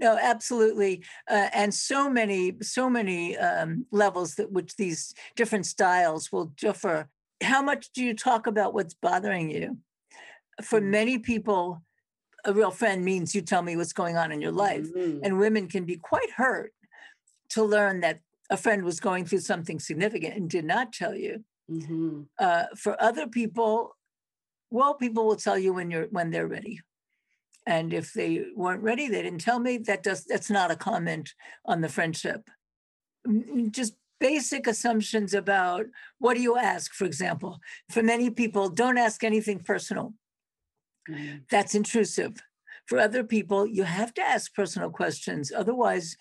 No, 0.00 0.18
absolutely, 0.20 1.04
uh, 1.30 1.48
and 1.54 1.72
so 1.72 2.10
many, 2.10 2.56
so 2.60 2.90
many 2.90 3.36
um, 3.38 3.86
levels 3.92 4.34
that 4.34 4.50
which 4.50 4.74
these 4.74 5.14
different 5.36 5.66
styles 5.66 6.32
will 6.32 6.46
differ. 6.56 7.08
How 7.40 7.62
much 7.62 7.92
do 7.92 8.02
you 8.02 8.14
talk 8.14 8.48
about 8.48 8.74
what's 8.74 8.94
bothering 8.94 9.48
you? 9.48 9.78
For 10.60 10.80
mm. 10.80 10.86
many 10.86 11.18
people, 11.18 11.82
a 12.44 12.52
real 12.52 12.70
friend 12.70 13.04
means 13.04 13.34
you 13.34 13.42
tell 13.42 13.62
me 13.62 13.76
what's 13.76 13.92
going 13.92 14.16
on 14.16 14.32
in 14.32 14.40
your 14.40 14.52
life. 14.52 14.86
Mm-hmm. 14.92 15.20
And 15.22 15.38
women 15.38 15.68
can 15.68 15.84
be 15.84 15.96
quite 15.96 16.30
hurt 16.30 16.72
to 17.50 17.62
learn 17.62 18.00
that 18.00 18.20
a 18.50 18.56
friend 18.56 18.84
was 18.84 19.00
going 19.00 19.24
through 19.24 19.40
something 19.40 19.78
significant 19.78 20.36
and 20.36 20.50
did 20.50 20.64
not 20.64 20.92
tell 20.92 21.14
you. 21.14 21.44
Mm-hmm. 21.70 22.22
Uh, 22.38 22.64
for 22.76 23.00
other 23.00 23.26
people, 23.26 23.96
well, 24.70 24.94
people 24.94 25.26
will 25.26 25.36
tell 25.36 25.58
you 25.58 25.72
when 25.72 25.90
you're 25.90 26.06
when 26.06 26.30
they're 26.30 26.46
ready. 26.46 26.80
And 27.66 27.94
if 27.94 28.12
they 28.12 28.44
weren't 28.56 28.82
ready, 28.82 29.08
they 29.08 29.22
didn't 29.22 29.40
tell 29.40 29.60
me. 29.60 29.78
That 29.78 30.02
does 30.02 30.24
that's 30.24 30.50
not 30.50 30.70
a 30.70 30.76
comment 30.76 31.34
on 31.64 31.80
the 31.80 31.88
friendship. 31.88 32.50
Just 33.70 33.94
basic 34.18 34.66
assumptions 34.66 35.34
about 35.34 35.86
what 36.18 36.34
do 36.34 36.42
you 36.42 36.56
ask, 36.56 36.92
for 36.92 37.04
example. 37.04 37.58
For 37.90 38.02
many 38.02 38.30
people, 38.30 38.68
don't 38.68 38.98
ask 38.98 39.22
anything 39.22 39.60
personal. 39.60 40.14
Mm-hmm. 41.08 41.38
That's 41.50 41.74
intrusive. 41.74 42.40
For 42.86 42.98
other 42.98 43.24
people, 43.24 43.66
you 43.66 43.84
have 43.84 44.12
to 44.14 44.22
ask 44.22 44.54
personal 44.54 44.90
questions. 44.90 45.52
Otherwise, 45.54 46.16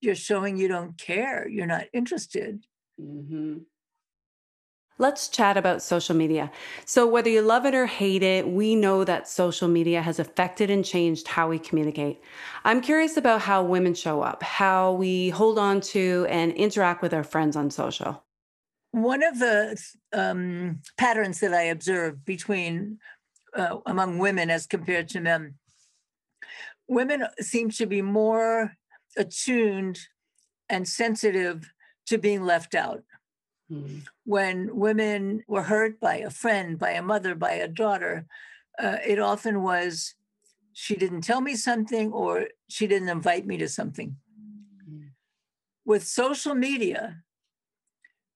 you're 0.00 0.14
showing 0.14 0.56
you 0.56 0.68
don't 0.68 0.98
care, 0.98 1.48
you're 1.48 1.66
not 1.66 1.84
interested. 1.92 2.64
Mm-hmm. 3.00 3.58
Let's 4.98 5.28
chat 5.28 5.56
about 5.56 5.82
social 5.82 6.14
media. 6.14 6.52
So, 6.84 7.06
whether 7.06 7.30
you 7.30 7.40
love 7.40 7.64
it 7.64 7.74
or 7.74 7.86
hate 7.86 8.22
it, 8.22 8.46
we 8.46 8.76
know 8.76 9.04
that 9.04 9.26
social 9.26 9.66
media 9.66 10.02
has 10.02 10.18
affected 10.18 10.70
and 10.70 10.84
changed 10.84 11.26
how 11.26 11.48
we 11.48 11.58
communicate. 11.58 12.20
I'm 12.64 12.80
curious 12.80 13.16
about 13.16 13.40
how 13.40 13.64
women 13.64 13.94
show 13.94 14.20
up, 14.22 14.42
how 14.42 14.92
we 14.92 15.30
hold 15.30 15.58
on 15.58 15.80
to 15.92 16.26
and 16.28 16.52
interact 16.52 17.02
with 17.02 17.14
our 17.14 17.24
friends 17.24 17.56
on 17.56 17.70
social. 17.70 18.22
One 18.92 19.22
of 19.22 19.38
the 19.38 19.82
um, 20.12 20.80
patterns 20.98 21.40
that 21.40 21.54
I 21.54 21.62
observe 21.62 22.24
between 22.24 22.98
uh, 23.56 23.78
among 23.86 24.18
women 24.18 24.50
as 24.50 24.66
compared 24.66 25.08
to 25.10 25.20
men. 25.20 25.54
Women 26.88 27.26
seem 27.40 27.70
to 27.70 27.86
be 27.86 28.02
more 28.02 28.76
attuned 29.16 29.98
and 30.68 30.88
sensitive 30.88 31.72
to 32.06 32.18
being 32.18 32.42
left 32.42 32.74
out. 32.74 33.02
Mm-hmm. 33.70 33.98
When 34.24 34.76
women 34.76 35.44
were 35.46 35.62
hurt 35.62 36.00
by 36.00 36.16
a 36.16 36.30
friend, 36.30 36.78
by 36.78 36.90
a 36.90 37.02
mother, 37.02 37.34
by 37.34 37.52
a 37.52 37.68
daughter, 37.68 38.26
uh, 38.78 38.96
it 39.06 39.18
often 39.18 39.62
was 39.62 40.14
she 40.72 40.96
didn't 40.96 41.22
tell 41.22 41.40
me 41.40 41.54
something 41.54 42.12
or 42.12 42.48
she 42.68 42.86
didn't 42.86 43.08
invite 43.08 43.46
me 43.46 43.56
to 43.58 43.68
something. 43.68 44.16
Mm-hmm. 44.88 45.06
With 45.84 46.06
social 46.06 46.54
media, 46.54 47.22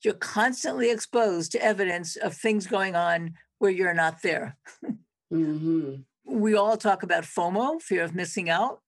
you're 0.02 0.14
constantly 0.14 0.90
exposed 0.90 1.52
to 1.52 1.62
evidence 1.62 2.16
of 2.16 2.34
things 2.34 2.66
going 2.66 2.94
on 2.94 3.34
where 3.58 3.70
you're 3.70 3.94
not 3.94 4.22
there. 4.22 4.56
Mm-hmm. 5.32 6.02
We 6.24 6.54
all 6.54 6.76
talk 6.76 7.02
about 7.02 7.24
FOMO, 7.24 7.80
fear 7.80 8.02
of 8.02 8.14
missing 8.14 8.50
out. 8.50 8.80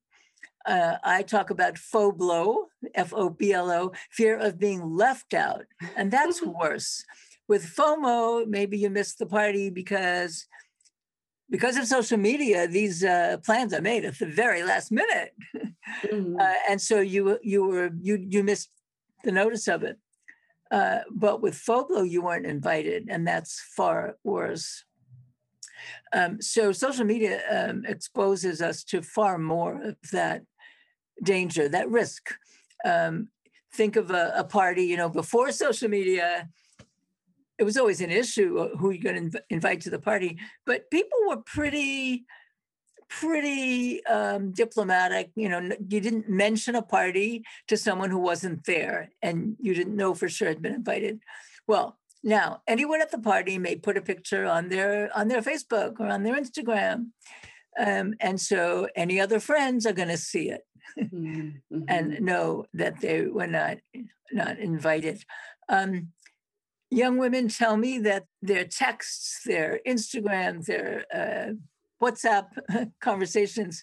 Uh, 0.67 0.97
I 1.03 1.23
talk 1.23 1.51
about 1.51 1.77
FOBLO, 1.79 2.67
F 2.95 3.15
O 3.15 3.31
B 3.31 3.53
L 3.53 3.71
O, 3.71 3.93
fear 4.11 4.37
of 4.37 4.59
being 4.59 4.83
left 4.83 5.35
out. 5.35 5.65
And 5.97 6.11
that's 6.11 6.43
worse. 6.61 7.05
With 7.47 7.65
FOMO, 7.65 8.47
maybe 8.47 8.77
you 8.77 8.91
missed 8.91 9.19
the 9.19 9.27
party 9.27 9.71
because 9.71 10.47
because 11.51 11.79
of 11.79 11.87
social 11.87 12.19
media, 12.19 12.69
these 12.69 13.03
uh, 13.03 13.39
plans 13.45 13.73
are 13.73 13.81
made 13.81 14.05
at 14.05 14.19
the 14.19 14.27
very 14.27 14.63
last 14.63 14.93
minute, 14.93 15.33
mm-hmm. 16.05 16.37
uh, 16.41 16.55
and 16.69 16.81
so 16.81 17.01
you 17.01 17.39
you 17.43 17.65
were 17.65 17.91
you 18.03 18.19
you 18.29 18.45
missed 18.45 18.71
the 19.25 19.33
notice 19.33 19.67
of 19.69 19.83
it. 19.83 19.97
Uh, 20.71 20.99
but 21.11 21.41
with 21.41 21.55
Foblo, 21.55 22.09
you 22.09 22.21
weren't 22.21 22.45
invited, 22.45 23.09
and 23.09 23.27
that's 23.27 23.61
far 23.75 24.19
worse. 24.23 24.85
Um, 26.13 26.41
so 26.41 26.73
social 26.73 27.05
media 27.05 27.41
um, 27.51 27.85
exposes 27.87 28.61
us 28.63 28.85
to 28.85 29.03
far 29.03 29.39
more 29.39 29.81
of 29.83 29.97
that 30.13 30.43
danger, 31.23 31.69
that 31.69 31.91
risk. 31.91 32.35
Um, 32.85 33.29
think 33.75 33.97
of 33.97 34.11
a, 34.11 34.33
a, 34.37 34.45
party, 34.45 34.85
you 34.85 34.97
know, 34.97 35.09
before 35.09 35.53
social 35.53 35.89
media, 35.89 36.49
it 37.59 37.65
was 37.65 37.77
always 37.77 38.01
an 38.01 38.11
issue 38.11 38.77
who 38.77 38.91
you're 38.91 39.03
going 39.03 39.31
to 39.31 39.39
inv- 39.39 39.45
invite 39.51 39.81
to 39.83 39.91
the 39.91 39.99
party, 39.99 40.39
but 40.65 40.91
people 40.91 41.19
were 41.29 41.39
pretty 41.39 42.25
pretty 43.09 44.05
um, 44.07 44.53
diplomatic. 44.53 45.31
You 45.35 45.49
know, 45.49 45.71
you 45.89 46.01
didn't 46.01 46.29
mention 46.29 46.75
a 46.75 46.83
party 46.83 47.45
to 47.69 47.77
someone 47.77 48.11
who 48.11 48.19
wasn't 48.19 48.65
there 48.65 49.11
and 49.23 49.57
you 49.61 49.75
didn't 49.75 49.97
know 49.97 50.15
for 50.15 50.29
sure 50.29 50.49
had 50.49 50.63
been 50.63 50.75
invited. 50.75 51.21
Well, 51.67 51.99
now 52.23 52.63
anyone 52.67 53.01
at 53.01 53.11
the 53.11 53.19
party 53.19 53.59
may 53.59 53.77
put 53.77 53.97
a 53.97 54.03
picture 54.03 54.47
on 54.47 54.69
their 54.69 55.11
on 55.17 55.29
their 55.29 55.43
Facebook 55.43 56.01
or 56.01 56.07
on 56.07 56.23
their 56.23 56.37
Instagram, 56.41 57.11
um, 57.79 58.15
and 58.21 58.41
so 58.41 58.89
any 58.97 59.21
other 59.21 59.41
friends 59.41 59.87
are 59.87 59.93
going 59.93 60.09
to 60.09 60.17
see 60.17 60.51
it 60.51 60.63
mm-hmm. 60.99 61.83
and 61.89 62.21
know 62.21 62.65
that 62.75 63.01
they 63.01 63.27
were 63.27 63.47
not 63.47 63.79
not 64.33 64.59
invited. 64.59 65.23
Um, 65.69 66.09
young 66.91 67.19
women 67.19 67.49
tell 67.49 67.77
me 67.77 67.99
that 67.99 68.25
their 68.43 68.65
texts, 68.65 69.43
their 69.45 69.81
Instagram, 69.87 70.65
their 70.65 71.05
uh, 71.15 71.53
WhatsApp 72.03 72.47
conversations 73.01 73.83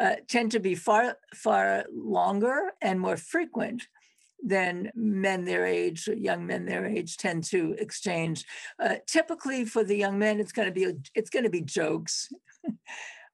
uh, 0.00 0.16
tend 0.28 0.50
to 0.52 0.60
be 0.60 0.74
far, 0.74 1.16
far 1.34 1.84
longer 1.92 2.72
and 2.82 3.00
more 3.00 3.16
frequent 3.16 3.82
than 4.44 4.90
men 4.94 5.44
their 5.44 5.64
age, 5.64 6.06
young 6.06 6.46
men 6.46 6.66
their 6.66 6.84
age 6.84 7.16
tend 7.16 7.44
to 7.44 7.74
exchange. 7.78 8.44
Uh, 8.78 8.96
typically, 9.06 9.64
for 9.64 9.82
the 9.82 9.96
young 9.96 10.18
men, 10.18 10.38
it's 10.38 10.52
going 10.52 10.68
to 10.68 10.72
be 10.72 10.94
it's 11.14 11.30
going 11.30 11.44
to 11.44 11.50
be 11.50 11.62
jokes. 11.62 12.30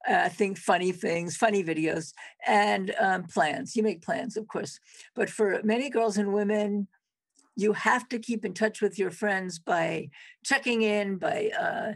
I 0.07 0.29
think 0.29 0.57
funny 0.57 0.93
things, 0.93 1.35
funny 1.35 1.63
videos, 1.63 2.13
and 2.47 2.95
um, 2.99 3.23
plans. 3.23 3.75
You 3.75 3.83
make 3.83 4.01
plans, 4.01 4.37
of 4.37 4.47
course, 4.47 4.79
but 5.15 5.29
for 5.29 5.61
many 5.63 5.89
girls 5.89 6.17
and 6.17 6.33
women, 6.33 6.87
you 7.57 7.73
have 7.73 8.07
to 8.09 8.19
keep 8.19 8.45
in 8.45 8.53
touch 8.53 8.81
with 8.81 8.97
your 8.97 9.11
friends 9.11 9.59
by 9.59 10.09
checking 10.43 10.81
in, 10.81 11.17
by 11.17 11.51
uh, 11.59 11.93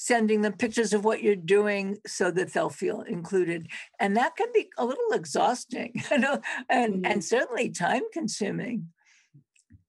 sending 0.00 0.40
them 0.40 0.54
pictures 0.54 0.94
of 0.94 1.04
what 1.04 1.22
you're 1.22 1.36
doing 1.36 1.98
so 2.06 2.30
that 2.30 2.54
they'll 2.54 2.70
feel 2.70 3.02
included 3.02 3.68
and 3.98 4.16
that 4.16 4.34
can 4.34 4.46
be 4.54 4.66
a 4.78 4.84
little 4.86 5.12
exhausting 5.12 5.92
you 6.10 6.16
know 6.16 6.40
and 6.70 6.94
mm-hmm. 6.94 7.04
and 7.12 7.22
certainly 7.22 7.68
time 7.68 8.00
consuming 8.10 8.88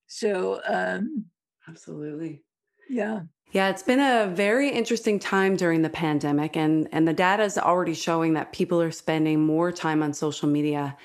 so 0.08 0.60
um 0.68 1.24
absolutely 1.70 2.42
yeah 2.90 3.22
yeah, 3.54 3.68
it's 3.70 3.84
been 3.84 4.00
a 4.00 4.34
very 4.34 4.70
interesting 4.70 5.20
time 5.20 5.58
during 5.58 5.82
the 5.82 5.90
pandemic, 5.90 6.56
and, 6.56 6.88
and 6.94 7.06
the 7.06 7.12
data 7.12 7.44
is 7.44 7.58
already 7.58 7.94
showing 7.94 8.32
that 8.36 8.54
people 8.54 8.82
are 8.82 8.92
spending 8.92 9.42
more 9.42 9.74
time 9.74 10.02
on 10.02 10.14
social 10.14 10.48
media 10.48 10.96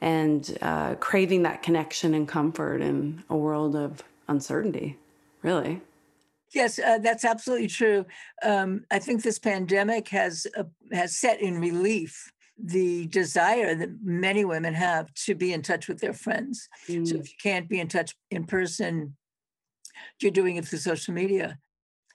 and 0.00 0.58
uh, 0.62 0.96
craving 0.96 1.44
that 1.44 1.62
connection 1.62 2.12
and 2.12 2.26
comfort 2.26 2.82
in 2.82 3.22
a 3.30 3.36
world 3.36 3.76
of 3.76 4.02
uncertainty, 4.26 4.98
really. 5.42 5.80
Yes, 6.54 6.78
uh, 6.78 6.98
that's 6.98 7.24
absolutely 7.24 7.68
true. 7.68 8.04
Um, 8.42 8.84
I 8.90 8.98
think 8.98 9.22
this 9.22 9.38
pandemic 9.38 10.08
has 10.08 10.46
uh, 10.56 10.64
has 10.92 11.16
set 11.16 11.40
in 11.40 11.60
relief 11.60 12.30
the 12.62 13.06
desire 13.06 13.74
that 13.74 13.90
many 14.02 14.44
women 14.44 14.74
have 14.74 15.12
to 15.14 15.34
be 15.34 15.52
in 15.52 15.62
touch 15.62 15.88
with 15.88 16.00
their 16.00 16.12
friends. 16.12 16.68
Mm. 16.88 17.06
So 17.08 17.16
if 17.16 17.28
you 17.28 17.36
can't 17.42 17.68
be 17.68 17.80
in 17.80 17.88
touch 17.88 18.14
in 18.30 18.44
person, 18.44 19.16
you're 20.20 20.30
doing 20.30 20.56
it 20.56 20.66
through 20.66 20.78
social 20.78 21.14
media. 21.14 21.58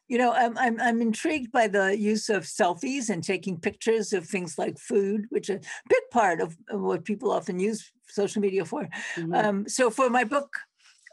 You 0.08 0.17
know, 0.20 0.32
I'm, 0.32 0.58
I'm 0.58 0.79
I'm 0.79 1.01
intrigued 1.01 1.51
by 1.51 1.67
the 1.67 1.98
use 1.98 2.29
of 2.29 2.44
selfies 2.44 3.10
and 3.10 3.22
taking 3.22 3.60
pictures 3.60 4.13
of 4.13 4.25
things 4.25 4.58
like 4.58 4.79
food, 4.79 5.25
which 5.29 5.50
is 5.50 5.58
a 5.58 5.89
big 5.89 6.03
part 6.12 6.39
of, 6.39 6.56
what 6.70 7.03
people 7.03 7.32
often 7.32 7.60
use 7.60 7.91
social 8.08 8.41
media 8.41 8.63
for. 8.63 8.88
Mm-hmm. 9.15 9.34
Um, 9.34 9.67
so 9.67 9.89
for 9.89 10.10
my 10.10 10.24
book, 10.24 10.50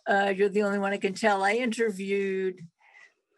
uh, 0.07 0.33
you're 0.37 0.49
the 0.49 0.63
only 0.63 0.79
one 0.79 0.93
I 0.93 0.99
can 0.99 1.15
tell. 1.15 1.43
I 1.43 1.55
interviewed 1.55 2.61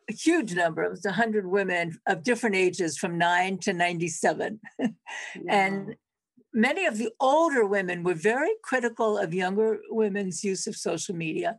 a 0.09 0.13
huge 0.13 0.55
number, 0.55 0.85
it 0.85 0.91
was 0.91 1.05
100 1.05 1.47
women 1.47 1.99
of 2.07 2.23
different 2.23 2.57
ages 2.57 2.97
from 2.97 3.19
9 3.19 3.59
to 3.59 3.73
97. 3.73 4.61
And 5.49 5.97
many 6.53 6.87
of 6.87 6.99
the 6.99 7.11
older 7.21 7.67
women 7.67 8.03
were 8.03 8.15
very 8.15 8.53
critical 8.63 9.19
of 9.19 9.35
younger 9.35 9.79
women's 9.91 10.45
use 10.45 10.67
of 10.67 10.77
social 10.77 11.15
media. 11.15 11.59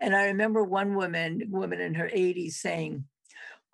And 0.00 0.14
I 0.14 0.26
remember 0.26 0.64
one 0.64 0.94
woman, 0.94 1.42
woman 1.50 1.80
in 1.80 1.94
her 1.94 2.08
80s, 2.08 2.52
saying, 2.52 3.04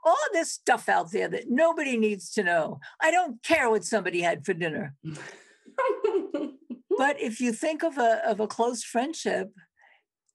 all 0.04 0.16
this 0.32 0.52
stuff 0.52 0.88
out 0.88 1.12
there 1.12 1.28
that 1.28 1.48
nobody 1.48 1.96
needs 1.96 2.30
to 2.32 2.42
know. 2.42 2.80
I 3.00 3.10
don't 3.10 3.42
care 3.42 3.70
what 3.70 3.84
somebody 3.84 4.20
had 4.20 4.44
for 4.44 4.52
dinner. 4.52 4.94
but 5.04 5.16
if 7.20 7.40
you 7.40 7.52
think 7.52 7.82
of 7.82 7.96
a 7.96 8.20
of 8.28 8.38
a 8.38 8.46
close 8.46 8.84
friendship, 8.84 9.50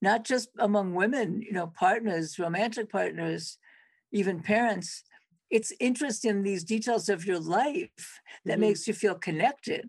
not 0.02 0.24
just 0.24 0.48
among 0.58 0.94
women, 0.94 1.40
you 1.40 1.52
know, 1.52 1.68
partners, 1.68 2.38
romantic 2.38 2.90
partners, 2.90 3.58
even 4.12 4.40
parents, 4.40 5.02
it's 5.50 5.72
interest 5.80 6.24
in 6.24 6.42
these 6.42 6.64
details 6.64 7.08
of 7.08 7.26
your 7.26 7.40
life 7.40 8.20
that 8.44 8.52
mm-hmm. 8.54 8.60
makes 8.60 8.86
you 8.86 8.94
feel 8.94 9.14
connected. 9.14 9.88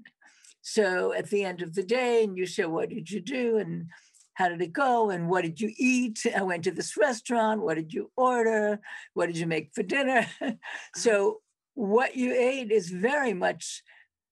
So 0.62 1.14
at 1.14 1.30
the 1.30 1.44
end 1.44 1.62
of 1.62 1.74
the 1.74 1.84
day, 1.84 2.24
and 2.24 2.38
you 2.38 2.46
share 2.46 2.70
what 2.70 2.90
did 2.90 3.10
you 3.10 3.20
do 3.20 3.58
and 3.58 3.88
how 4.34 4.50
did 4.50 4.62
it 4.62 4.74
go 4.74 5.10
and 5.10 5.30
what 5.30 5.44
did 5.44 5.60
you 5.60 5.72
eat? 5.78 6.26
I 6.36 6.42
went 6.42 6.64
to 6.64 6.72
this 6.72 6.98
restaurant. 6.98 7.62
What 7.62 7.76
did 7.76 7.94
you 7.94 8.12
order? 8.16 8.80
What 9.14 9.28
did 9.28 9.38
you 9.38 9.48
make 9.48 9.72
for 9.74 9.84
dinner? 9.84 10.28
so 10.96 11.42
what 11.74 12.16
you 12.16 12.34
ate 12.34 12.72
is 12.72 12.90
very 12.90 13.34
much 13.34 13.84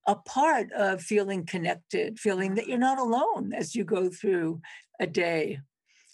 a 0.07 0.15
part 0.15 0.71
of 0.71 1.01
feeling 1.01 1.45
connected, 1.45 2.19
feeling 2.19 2.55
that 2.55 2.67
you're 2.67 2.77
not 2.77 2.97
alone 2.97 3.53
as 3.53 3.75
you 3.75 3.83
go 3.83 4.09
through 4.09 4.61
a 4.99 5.05
day. 5.05 5.59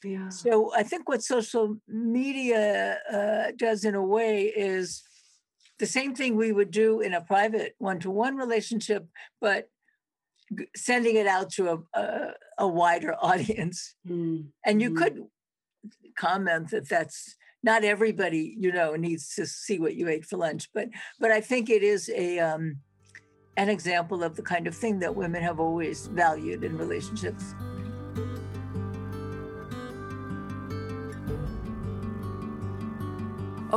Yeah. 0.05 0.29
So 0.29 0.74
I 0.75 0.83
think 0.83 1.09
what 1.09 1.24
social 1.24 1.77
media 1.88 3.00
uh, 3.12 3.51
does 3.57 3.83
in 3.83 3.95
a 3.95 4.05
way 4.05 4.43
is 4.43 5.03
the 5.79 5.85
same 5.85 6.15
thing 6.15 6.35
we 6.35 6.51
would 6.51 6.71
do 6.71 7.01
in 7.01 7.13
a 7.13 7.21
private 7.21 7.75
one-to-one 7.79 8.38
relationship, 8.38 9.07
but 9.41 9.69
sending 10.75 11.15
it 11.15 11.27
out 11.27 11.50
to 11.51 11.69
a, 11.69 12.00
a, 12.00 12.33
a 12.59 12.67
wider 12.67 13.15
audience. 13.21 13.95
Mm. 14.07 14.47
And 14.65 14.81
you 14.81 14.91
mm. 14.91 14.97
could 14.97 15.24
comment 16.17 16.69
that 16.71 16.88
that's 16.88 17.35
not 17.63 17.83
everybody, 17.83 18.55
you 18.59 18.71
know, 18.71 18.95
needs 18.95 19.33
to 19.35 19.45
see 19.47 19.79
what 19.79 19.95
you 19.95 20.07
ate 20.07 20.24
for 20.24 20.38
lunch, 20.38 20.69
but 20.74 20.88
but 21.19 21.31
I 21.31 21.41
think 21.41 21.69
it 21.69 21.81
is 21.81 22.09
a 22.09 22.39
um, 22.39 22.77
an 23.57 23.69
example 23.69 24.24
of 24.24 24.35
the 24.35 24.43
kind 24.43 24.67
of 24.67 24.75
thing 24.75 25.00
that 25.00 25.15
women 25.15 25.41
have 25.41 25.59
always 25.59 26.07
valued 26.07 26.63
in 26.63 26.77
relationships. 26.77 27.55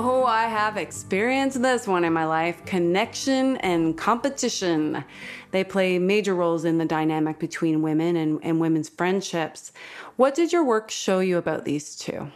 Oh, 0.01 0.25
I 0.25 0.47
have 0.47 0.77
experienced 0.77 1.61
this 1.61 1.89
one 1.89 2.05
in 2.05 2.13
my 2.13 2.25
life 2.25 2.65
connection 2.65 3.57
and 3.57 3.99
competition. 3.99 5.05
They 5.51 5.65
play 5.65 5.99
major 5.99 6.37
roles 6.37 6.65
in 6.65 6.79
the 6.79 6.85
dynamic 6.85 7.41
between 7.41 7.83
women 7.83 8.15
and, 8.15 8.39
and 8.45 8.61
women's 8.61 8.89
friendships. 8.89 9.73
What 10.15 10.37
did 10.37 10.53
your 10.53 10.65
work 10.65 10.93
show 10.93 11.19
you 11.19 11.37
about 11.37 11.65
these 11.65 11.97
two? 11.97 12.31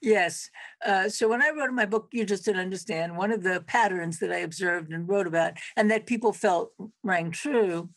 Yes. 0.00 0.48
Uh, 0.86 1.10
so 1.10 1.28
when 1.28 1.42
I 1.42 1.50
wrote 1.50 1.70
my 1.72 1.84
book, 1.84 2.08
You 2.12 2.24
Just 2.24 2.46
Didn't 2.46 2.62
Understand, 2.62 3.14
one 3.14 3.30
of 3.30 3.42
the 3.42 3.62
patterns 3.66 4.18
that 4.20 4.32
I 4.32 4.38
observed 4.38 4.90
and 4.90 5.06
wrote 5.06 5.26
about, 5.26 5.58
and 5.76 5.90
that 5.90 6.06
people 6.06 6.32
felt 6.32 6.72
rang 7.02 7.30
true, 7.30 7.90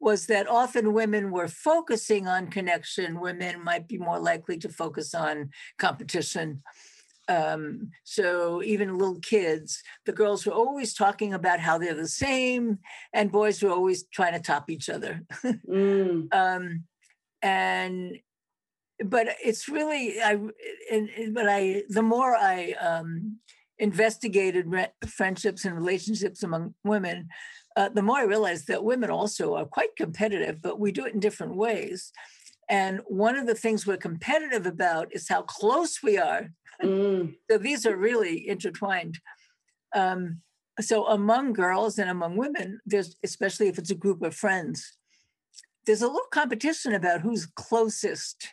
was 0.00 0.26
that 0.26 0.48
often 0.48 0.92
women 0.92 1.30
were 1.30 1.46
focusing 1.46 2.26
on 2.26 2.48
connection 2.48 3.20
where 3.20 3.34
men 3.34 3.62
might 3.62 3.86
be 3.86 3.96
more 3.96 4.18
likely 4.18 4.58
to 4.58 4.68
focus 4.68 5.14
on 5.14 5.50
competition. 5.78 6.62
Um, 7.30 7.92
so 8.02 8.60
even 8.64 8.98
little 8.98 9.20
kids, 9.20 9.82
the 10.04 10.12
girls 10.12 10.44
were 10.44 10.52
always 10.52 10.94
talking 10.94 11.32
about 11.32 11.60
how 11.60 11.78
they're 11.78 11.94
the 11.94 12.08
same, 12.08 12.80
and 13.12 13.30
boys 13.30 13.62
were 13.62 13.70
always 13.70 14.04
trying 14.12 14.32
to 14.32 14.40
top 14.40 14.68
each 14.68 14.88
other. 14.88 15.22
mm. 15.44 16.34
um, 16.34 16.84
and 17.40 18.18
but 19.04 19.28
it's 19.42 19.68
really 19.68 20.20
I 20.20 20.38
and, 20.90 21.08
but 21.32 21.48
I 21.48 21.84
the 21.88 22.02
more 22.02 22.34
I 22.34 22.72
um, 22.72 23.38
investigated 23.78 24.66
re- 24.66 24.92
friendships 25.06 25.64
and 25.64 25.76
relationships 25.76 26.42
among 26.42 26.74
women, 26.82 27.28
uh, 27.76 27.90
the 27.90 28.02
more 28.02 28.18
I 28.18 28.24
realized 28.24 28.66
that 28.66 28.82
women 28.82 29.08
also 29.08 29.54
are 29.54 29.66
quite 29.66 29.94
competitive, 29.96 30.60
but 30.60 30.80
we 30.80 30.90
do 30.90 31.06
it 31.06 31.14
in 31.14 31.20
different 31.20 31.54
ways. 31.54 32.10
And 32.68 33.00
one 33.06 33.36
of 33.36 33.46
the 33.46 33.54
things 33.54 33.86
we're 33.86 33.96
competitive 33.96 34.66
about 34.66 35.08
is 35.12 35.28
how 35.28 35.42
close 35.42 36.02
we 36.02 36.18
are 36.18 36.50
Mm. 36.82 37.34
so 37.50 37.58
these 37.58 37.86
are 37.86 37.96
really 37.96 38.48
intertwined. 38.48 39.18
Um, 39.94 40.40
so 40.80 41.06
among 41.06 41.52
girls 41.52 41.98
and 41.98 42.08
among 42.08 42.36
women, 42.36 42.80
there's 42.86 43.16
especially 43.22 43.68
if 43.68 43.78
it's 43.78 43.90
a 43.90 43.94
group 43.94 44.22
of 44.22 44.34
friends, 44.34 44.96
there's 45.86 46.02
a 46.02 46.06
little 46.06 46.28
competition 46.30 46.94
about 46.94 47.20
who's 47.20 47.46
closest 47.46 48.48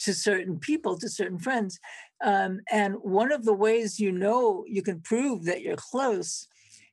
to 0.00 0.14
certain 0.14 0.58
people, 0.58 0.98
to 0.98 1.08
certain 1.08 1.38
friends. 1.38 1.78
Um, 2.22 2.60
and 2.70 2.94
one 3.02 3.32
of 3.32 3.44
the 3.44 3.54
ways 3.54 4.00
you 4.00 4.12
know 4.12 4.64
you 4.66 4.82
can 4.82 5.00
prove 5.00 5.44
that 5.44 5.62
you're 5.62 5.76
close 5.76 6.48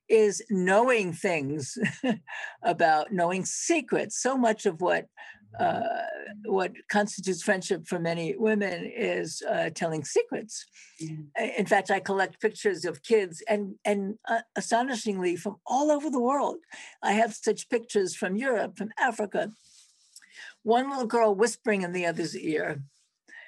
is 0.09 0.41
knowing 0.49 1.13
things 1.13 1.77
about 2.63 3.11
knowing 3.11 3.45
secrets. 3.45 4.21
So 4.21 4.37
much 4.37 4.65
of 4.65 4.81
what 4.81 5.05
uh, 5.59 5.81
what 6.45 6.71
constitutes 6.89 7.43
friendship 7.43 7.87
for 7.87 7.99
many 7.99 8.35
women 8.37 8.91
is 8.95 9.41
uh, 9.49 9.69
telling 9.73 10.03
secrets. 10.03 10.65
Mm. 11.01 11.27
In 11.57 11.65
fact, 11.65 11.91
I 11.91 11.99
collect 11.99 12.41
pictures 12.41 12.85
of 12.85 13.03
kids, 13.03 13.43
and 13.47 13.75
and 13.85 14.15
uh, 14.27 14.41
astonishingly, 14.55 15.35
from 15.35 15.57
all 15.65 15.91
over 15.91 16.09
the 16.09 16.19
world. 16.19 16.57
I 17.01 17.13
have 17.13 17.33
such 17.33 17.69
pictures 17.69 18.15
from 18.15 18.35
Europe, 18.35 18.77
from 18.77 18.91
Africa. 18.99 19.51
One 20.63 20.89
little 20.89 21.07
girl 21.07 21.33
whispering 21.33 21.81
in 21.81 21.93
the 21.93 22.05
other's 22.05 22.35
ear. 22.35 22.83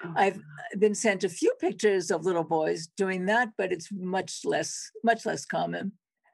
Oh. 0.04 0.14
I've 0.16 0.40
been 0.78 0.96
sent 0.96 1.24
a 1.24 1.30
few 1.30 1.54
pictures 1.60 2.10
of 2.10 2.26
little 2.26 2.44
boys 2.44 2.88
doing 2.88 3.26
that, 3.26 3.50
but 3.58 3.72
it's 3.72 3.90
much 3.92 4.42
less 4.46 4.92
much 5.04 5.26
less 5.26 5.46
common. 5.46 5.94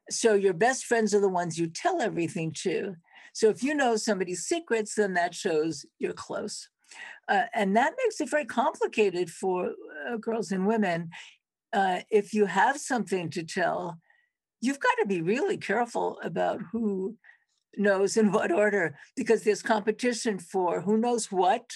So 0.10 0.36
your 0.36 0.54
best 0.54 0.86
friends 0.86 1.16
are 1.16 1.22
the 1.22 1.30
ones 1.30 1.58
you 1.58 1.68
tell 1.68 2.02
everything 2.02 2.54
to. 2.62 2.96
So 3.36 3.50
if 3.50 3.62
you 3.62 3.76
know 3.76 3.98
somebody's 3.98 4.46
secrets, 4.46 4.96
then 4.96 5.14
that 5.16 5.36
shows 5.36 5.86
you're 6.00 6.14
close. 6.14 6.70
Uh, 7.28 7.44
and 7.54 7.76
that 7.76 7.94
makes 8.02 8.22
it 8.22 8.30
very 8.30 8.46
complicated 8.46 9.30
for 9.30 9.74
uh, 10.08 10.16
girls 10.16 10.54
and 10.54 10.66
women. 10.66 11.10
Uh, 11.74 12.00
if 12.10 12.34
you 12.34 12.46
have 12.46 12.78
something 12.78 13.30
to 13.32 13.44
tell, 13.44 14.00
you've 14.62 14.80
got 14.80 14.96
to 15.02 15.06
be 15.06 15.22
really 15.22 15.58
careful 15.58 16.18
about 16.24 16.62
who 16.72 17.18
knows 17.76 18.16
in 18.16 18.32
what 18.32 18.54
order, 18.54 18.98
because 19.18 19.44
there's 19.44 19.62
competition 19.62 20.40
for 20.40 20.80
who 20.80 20.96
knows 20.96 21.30
what 21.30 21.70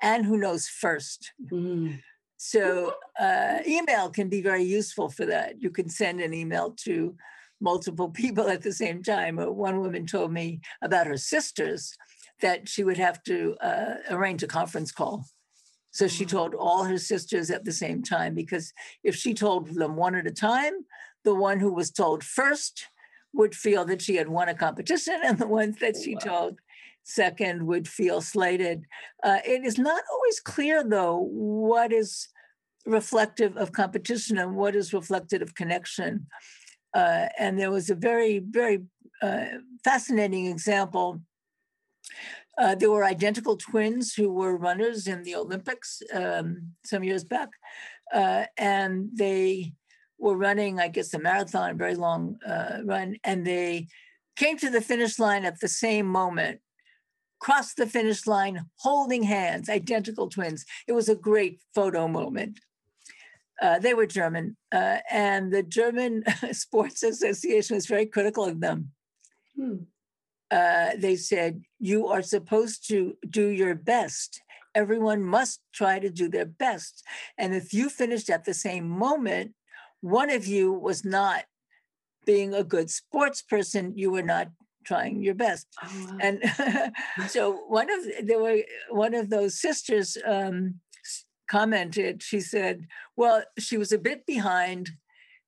and 0.00 0.24
who 0.24 0.38
knows 0.38 0.70
1st 0.82 1.18
mm-hmm. 1.52 1.96
So, 2.40 2.94
uh, 3.20 3.58
email 3.66 4.10
can 4.10 4.28
be 4.28 4.40
very 4.40 4.62
useful 4.62 5.08
for 5.08 5.26
that. 5.26 5.60
You 5.60 5.70
can 5.70 5.88
send 5.88 6.20
an 6.20 6.32
email 6.32 6.70
to 6.84 7.16
multiple 7.60 8.08
people 8.22 8.48
at 8.48 8.62
the 8.62 8.72
same 8.72 9.02
time. 9.02 9.38
Uh, 9.38 9.46
one 9.46 9.80
woman 9.80 10.06
told 10.06 10.32
me 10.32 10.60
about 10.82 11.06
her 11.06 11.16
sisters 11.16 11.96
that 12.40 12.68
she 12.68 12.84
would 12.84 12.98
have 12.98 13.22
to 13.24 13.56
uh, 13.60 13.94
arrange 14.10 14.42
a 14.42 14.46
conference 14.46 14.92
call. 14.92 15.24
So 15.90 16.06
she 16.06 16.24
mm. 16.24 16.28
told 16.28 16.54
all 16.54 16.84
her 16.84 16.98
sisters 16.98 17.50
at 17.50 17.64
the 17.64 17.72
same 17.72 18.02
time 18.02 18.34
because 18.34 18.72
if 19.02 19.16
she 19.16 19.34
told 19.34 19.74
them 19.74 19.96
one 19.96 20.14
at 20.14 20.26
a 20.26 20.30
time, 20.30 20.72
the 21.24 21.34
one 21.34 21.58
who 21.58 21.72
was 21.72 21.90
told 21.90 22.22
first 22.22 22.86
would 23.32 23.54
feel 23.54 23.84
that 23.86 24.02
she 24.02 24.16
had 24.16 24.28
won 24.28 24.48
a 24.48 24.54
competition, 24.54 25.20
and 25.24 25.38
the 25.38 25.46
ones 25.46 25.78
that 25.80 25.96
she 25.96 26.14
wow. 26.14 26.20
told 26.20 26.58
second 27.04 27.66
would 27.66 27.88
feel 27.88 28.20
slighted. 28.20 28.84
Uh, 29.22 29.38
it 29.44 29.64
is 29.64 29.78
not 29.78 30.02
always 30.12 30.40
clear, 30.40 30.84
though, 30.84 31.16
what 31.16 31.92
is 31.92 32.28
reflective 32.86 33.56
of 33.56 33.72
competition 33.72 34.38
and 34.38 34.56
what 34.56 34.74
is 34.74 34.92
reflective 34.92 35.42
of 35.42 35.54
connection. 35.54 36.26
Uh, 36.94 37.26
and 37.38 37.58
there 37.58 37.70
was 37.70 37.90
a 37.90 37.94
very, 37.94 38.38
very 38.38 38.82
uh, 39.22 39.44
fascinating 39.84 40.46
example. 40.46 41.20
Uh, 42.56 42.74
there 42.74 42.90
were 42.90 43.04
identical 43.04 43.56
twins 43.56 44.14
who 44.14 44.32
were 44.32 44.56
runners 44.56 45.06
in 45.06 45.22
the 45.22 45.34
Olympics 45.34 46.02
um, 46.12 46.72
some 46.84 47.04
years 47.04 47.24
back, 47.24 47.50
uh, 48.12 48.44
and 48.56 49.10
they 49.14 49.72
were 50.18 50.36
running, 50.36 50.80
I 50.80 50.88
guess, 50.88 51.14
a 51.14 51.18
marathon, 51.18 51.70
a 51.70 51.74
very 51.74 51.94
long 51.94 52.38
uh, 52.44 52.78
run, 52.84 53.16
and 53.22 53.46
they 53.46 53.86
came 54.36 54.56
to 54.58 54.70
the 54.70 54.80
finish 54.80 55.18
line 55.18 55.44
at 55.44 55.60
the 55.60 55.68
same 55.68 56.06
moment, 56.06 56.60
crossed 57.40 57.76
the 57.76 57.86
finish 57.86 58.26
line 58.26 58.66
holding 58.76 59.22
hands, 59.22 59.68
identical 59.68 60.28
twins. 60.28 60.64
It 60.88 60.92
was 60.92 61.08
a 61.08 61.14
great 61.14 61.60
photo 61.74 62.08
moment. 62.08 62.58
Uh, 63.60 63.78
they 63.78 63.94
were 63.94 64.06
German, 64.06 64.56
uh, 64.72 64.98
and 65.10 65.52
the 65.52 65.62
German 65.62 66.24
Sports 66.52 67.02
Association 67.02 67.76
was 67.76 67.86
very 67.86 68.06
critical 68.06 68.44
of 68.44 68.60
them. 68.60 68.92
Hmm. 69.56 69.76
Uh, 70.50 70.90
they 70.96 71.16
said, 71.16 71.62
You 71.78 72.06
are 72.08 72.22
supposed 72.22 72.88
to 72.88 73.16
do 73.28 73.48
your 73.48 73.74
best. 73.74 74.40
Everyone 74.74 75.22
must 75.22 75.60
try 75.72 75.98
to 75.98 76.08
do 76.08 76.28
their 76.28 76.46
best. 76.46 77.04
And 77.36 77.54
if 77.54 77.74
you 77.74 77.88
finished 77.88 78.30
at 78.30 78.44
the 78.44 78.54
same 78.54 78.88
moment, 78.88 79.54
one 80.00 80.30
of 80.30 80.46
you 80.46 80.72
was 80.72 81.04
not 81.04 81.44
being 82.24 82.54
a 82.54 82.62
good 82.62 82.90
sports 82.90 83.42
person, 83.42 83.92
you 83.96 84.10
were 84.10 84.22
not 84.22 84.48
trying 84.84 85.22
your 85.22 85.34
best. 85.34 85.66
Oh, 85.82 86.06
wow. 86.10 86.18
And 86.20 86.92
so 87.28 87.64
one 87.68 87.88
of 87.90 88.26
there 88.26 88.38
were 88.38 88.62
one 88.90 89.14
of 89.14 89.30
those 89.30 89.60
sisters 89.60 90.16
um, 90.24 90.80
commented, 91.48 92.22
she 92.22 92.40
said, 92.40 92.86
well, 93.16 93.42
she 93.58 93.76
was 93.76 93.92
a 93.92 93.98
bit 93.98 94.26
behind. 94.26 94.90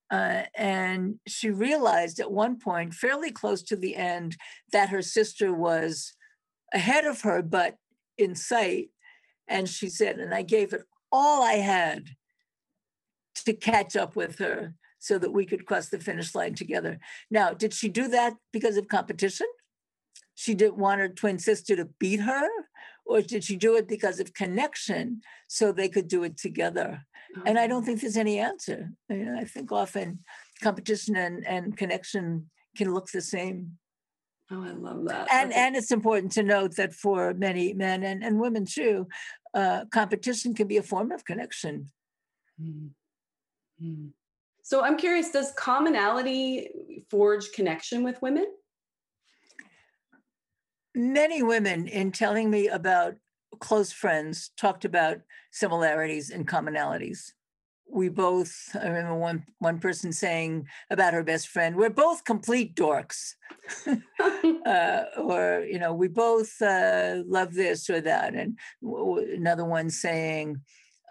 Uh, 0.09 0.43
and 0.55 1.19
she 1.25 1.49
realized 1.49 2.19
at 2.19 2.31
one 2.31 2.59
point, 2.59 2.93
fairly 2.93 3.31
close 3.31 3.61
to 3.63 3.77
the 3.77 3.95
end, 3.95 4.35
that 4.73 4.89
her 4.89 5.01
sister 5.01 5.53
was 5.53 6.13
ahead 6.73 7.05
of 7.05 7.21
her, 7.21 7.41
but 7.41 7.77
in 8.17 8.35
sight. 8.35 8.89
And 9.47 9.69
she 9.69 9.89
said, 9.89 10.19
and 10.19 10.33
I 10.33 10.41
gave 10.41 10.73
it 10.73 10.83
all 11.11 11.43
I 11.43 11.53
had 11.53 12.09
to 13.45 13.53
catch 13.53 13.95
up 13.95 14.15
with 14.15 14.39
her 14.39 14.73
so 14.99 15.17
that 15.17 15.31
we 15.31 15.45
could 15.45 15.65
cross 15.65 15.89
the 15.89 15.99
finish 15.99 16.35
line 16.35 16.55
together. 16.55 16.99
Now, 17.29 17.53
did 17.53 17.73
she 17.73 17.89
do 17.89 18.07
that 18.09 18.33
because 18.53 18.77
of 18.77 18.87
competition? 18.87 19.47
She 20.35 20.53
didn't 20.53 20.77
want 20.77 21.01
her 21.01 21.09
twin 21.09 21.39
sister 21.39 21.75
to 21.75 21.85
beat 21.99 22.21
her? 22.21 22.47
Or 23.05 23.21
did 23.21 23.43
she 23.43 23.55
do 23.55 23.75
it 23.75 23.87
because 23.87 24.19
of 24.19 24.33
connection 24.33 25.21
so 25.47 25.71
they 25.71 25.89
could 25.89 26.07
do 26.07 26.23
it 26.23 26.37
together? 26.37 27.01
And 27.45 27.57
I 27.57 27.67
don't 27.67 27.83
oh. 27.83 27.85
think 27.85 28.01
there's 28.01 28.17
any 28.17 28.39
answer. 28.39 28.89
You 29.09 29.25
know, 29.25 29.39
I 29.39 29.45
think 29.45 29.71
often 29.71 30.19
competition 30.61 31.15
and, 31.15 31.47
and 31.47 31.77
connection 31.77 32.49
can 32.75 32.93
look 32.93 33.07
the 33.11 33.21
same. 33.21 33.77
Oh, 34.51 34.63
I 34.63 34.71
love 34.71 35.05
that. 35.05 35.29
And 35.31 35.53
and 35.53 35.77
it's 35.77 35.91
important 35.91 36.33
to 36.33 36.43
note 36.43 36.75
that 36.75 36.93
for 36.93 37.33
many 37.33 37.73
men 37.73 38.03
and, 38.03 38.21
and 38.21 38.39
women 38.39 38.65
too, 38.65 39.07
uh, 39.53 39.85
competition 39.91 40.53
can 40.53 40.67
be 40.67 40.77
a 40.77 40.83
form 40.83 41.11
of 41.11 41.23
connection. 41.23 41.91
Mm-hmm. 42.61 44.07
So 44.63 44.83
I'm 44.83 44.97
curious, 44.97 45.31
does 45.31 45.53
commonality 45.53 47.03
forge 47.09 47.51
connection 47.53 48.03
with 48.03 48.21
women? 48.21 48.45
Many 50.95 51.43
women 51.43 51.87
in 51.87 52.11
telling 52.11 52.49
me 52.49 52.67
about 52.67 53.15
close 53.59 53.91
friends 53.91 54.51
talked 54.57 54.85
about 54.85 55.19
similarities 55.51 56.29
and 56.29 56.47
commonalities. 56.47 57.31
We 57.93 58.07
both, 58.07 58.53
I 58.73 58.87
remember 58.87 59.15
one, 59.15 59.45
one 59.59 59.79
person 59.79 60.13
saying 60.13 60.65
about 60.89 61.13
her 61.13 61.23
best 61.23 61.49
friend, 61.49 61.75
we're 61.75 61.89
both 61.89 62.23
complete 62.23 62.75
dorks. 62.75 63.33
uh, 64.65 65.03
or, 65.17 65.65
you 65.69 65.77
know, 65.77 65.93
we 65.93 66.07
both 66.07 66.61
uh, 66.61 67.23
love 67.25 67.53
this 67.53 67.89
or 67.89 67.99
that. 68.01 68.33
And 68.33 68.57
another 68.81 69.65
one 69.65 69.89
saying, 69.89 70.61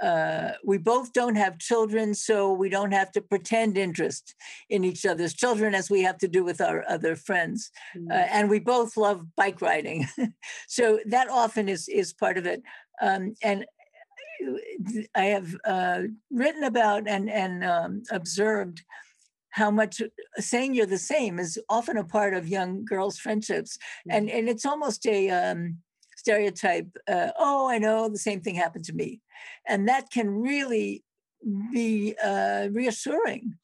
uh, 0.00 0.52
we 0.64 0.78
both 0.78 1.12
don't 1.12 1.36
have 1.36 1.58
children, 1.58 2.14
so 2.14 2.52
we 2.52 2.68
don't 2.68 2.92
have 2.92 3.12
to 3.12 3.20
pretend 3.20 3.76
interest 3.76 4.34
in 4.68 4.84
each 4.84 5.04
other's 5.04 5.34
children 5.34 5.74
as 5.74 5.90
we 5.90 6.02
have 6.02 6.18
to 6.18 6.28
do 6.28 6.42
with 6.42 6.60
our 6.60 6.84
other 6.88 7.16
friends. 7.16 7.70
Mm-hmm. 7.96 8.10
Uh, 8.10 8.26
and 8.32 8.48
we 8.48 8.60
both 8.60 8.96
love 8.96 9.24
bike 9.36 9.60
riding. 9.60 10.08
so 10.68 11.00
that 11.06 11.28
often 11.28 11.68
is, 11.68 11.88
is 11.88 12.12
part 12.12 12.38
of 12.38 12.46
it. 12.46 12.62
Um, 13.02 13.34
and 13.42 13.66
uh, 14.46 14.52
I 15.14 15.24
have 15.24 15.54
uh, 15.66 16.02
written 16.30 16.64
about 16.64 17.06
and, 17.06 17.28
and 17.30 17.64
um, 17.64 18.02
observed 18.10 18.82
how 19.50 19.70
much 19.70 20.00
saying 20.36 20.74
you're 20.74 20.86
the 20.86 20.96
same 20.96 21.38
is 21.38 21.58
often 21.68 21.96
a 21.96 22.04
part 22.04 22.34
of 22.34 22.48
young 22.48 22.84
girls' 22.84 23.18
friendships. 23.18 23.76
Mm-hmm. 23.76 24.16
And, 24.16 24.30
and 24.30 24.48
it's 24.48 24.64
almost 24.64 25.06
a, 25.06 25.28
um, 25.28 25.78
stereotype, 26.20 26.88
uh, 27.08 27.30
oh, 27.38 27.68
I 27.68 27.78
know 27.78 28.08
the 28.08 28.18
same 28.18 28.40
thing 28.40 28.54
happened 28.54 28.84
to 28.86 28.92
me. 28.92 29.20
And 29.66 29.88
that 29.88 30.10
can 30.10 30.30
really 30.30 31.04
be 31.72 32.14
uh, 32.22 32.68
reassuring. 32.70 33.54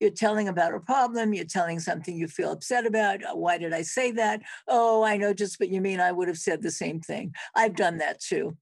You're 0.00 0.10
telling 0.10 0.48
about 0.48 0.74
a 0.74 0.80
problem, 0.80 1.32
you're 1.32 1.44
telling 1.44 1.78
something 1.80 2.16
you 2.16 2.28
feel 2.28 2.52
upset 2.52 2.84
about. 2.84 3.24
Uh, 3.24 3.36
why 3.36 3.58
did 3.58 3.72
I 3.72 3.82
say 3.82 4.10
that? 4.12 4.42
Oh, 4.68 5.02
I 5.02 5.16
know 5.16 5.32
just 5.32 5.58
what 5.60 5.70
you 5.70 5.80
mean. 5.80 6.00
I 6.00 6.12
would 6.12 6.28
have 6.28 6.38
said 6.38 6.62
the 6.62 6.70
same 6.70 7.00
thing. 7.00 7.34
I've 7.54 7.76
done 7.76 7.98
that 7.98 8.20
too. 8.20 8.56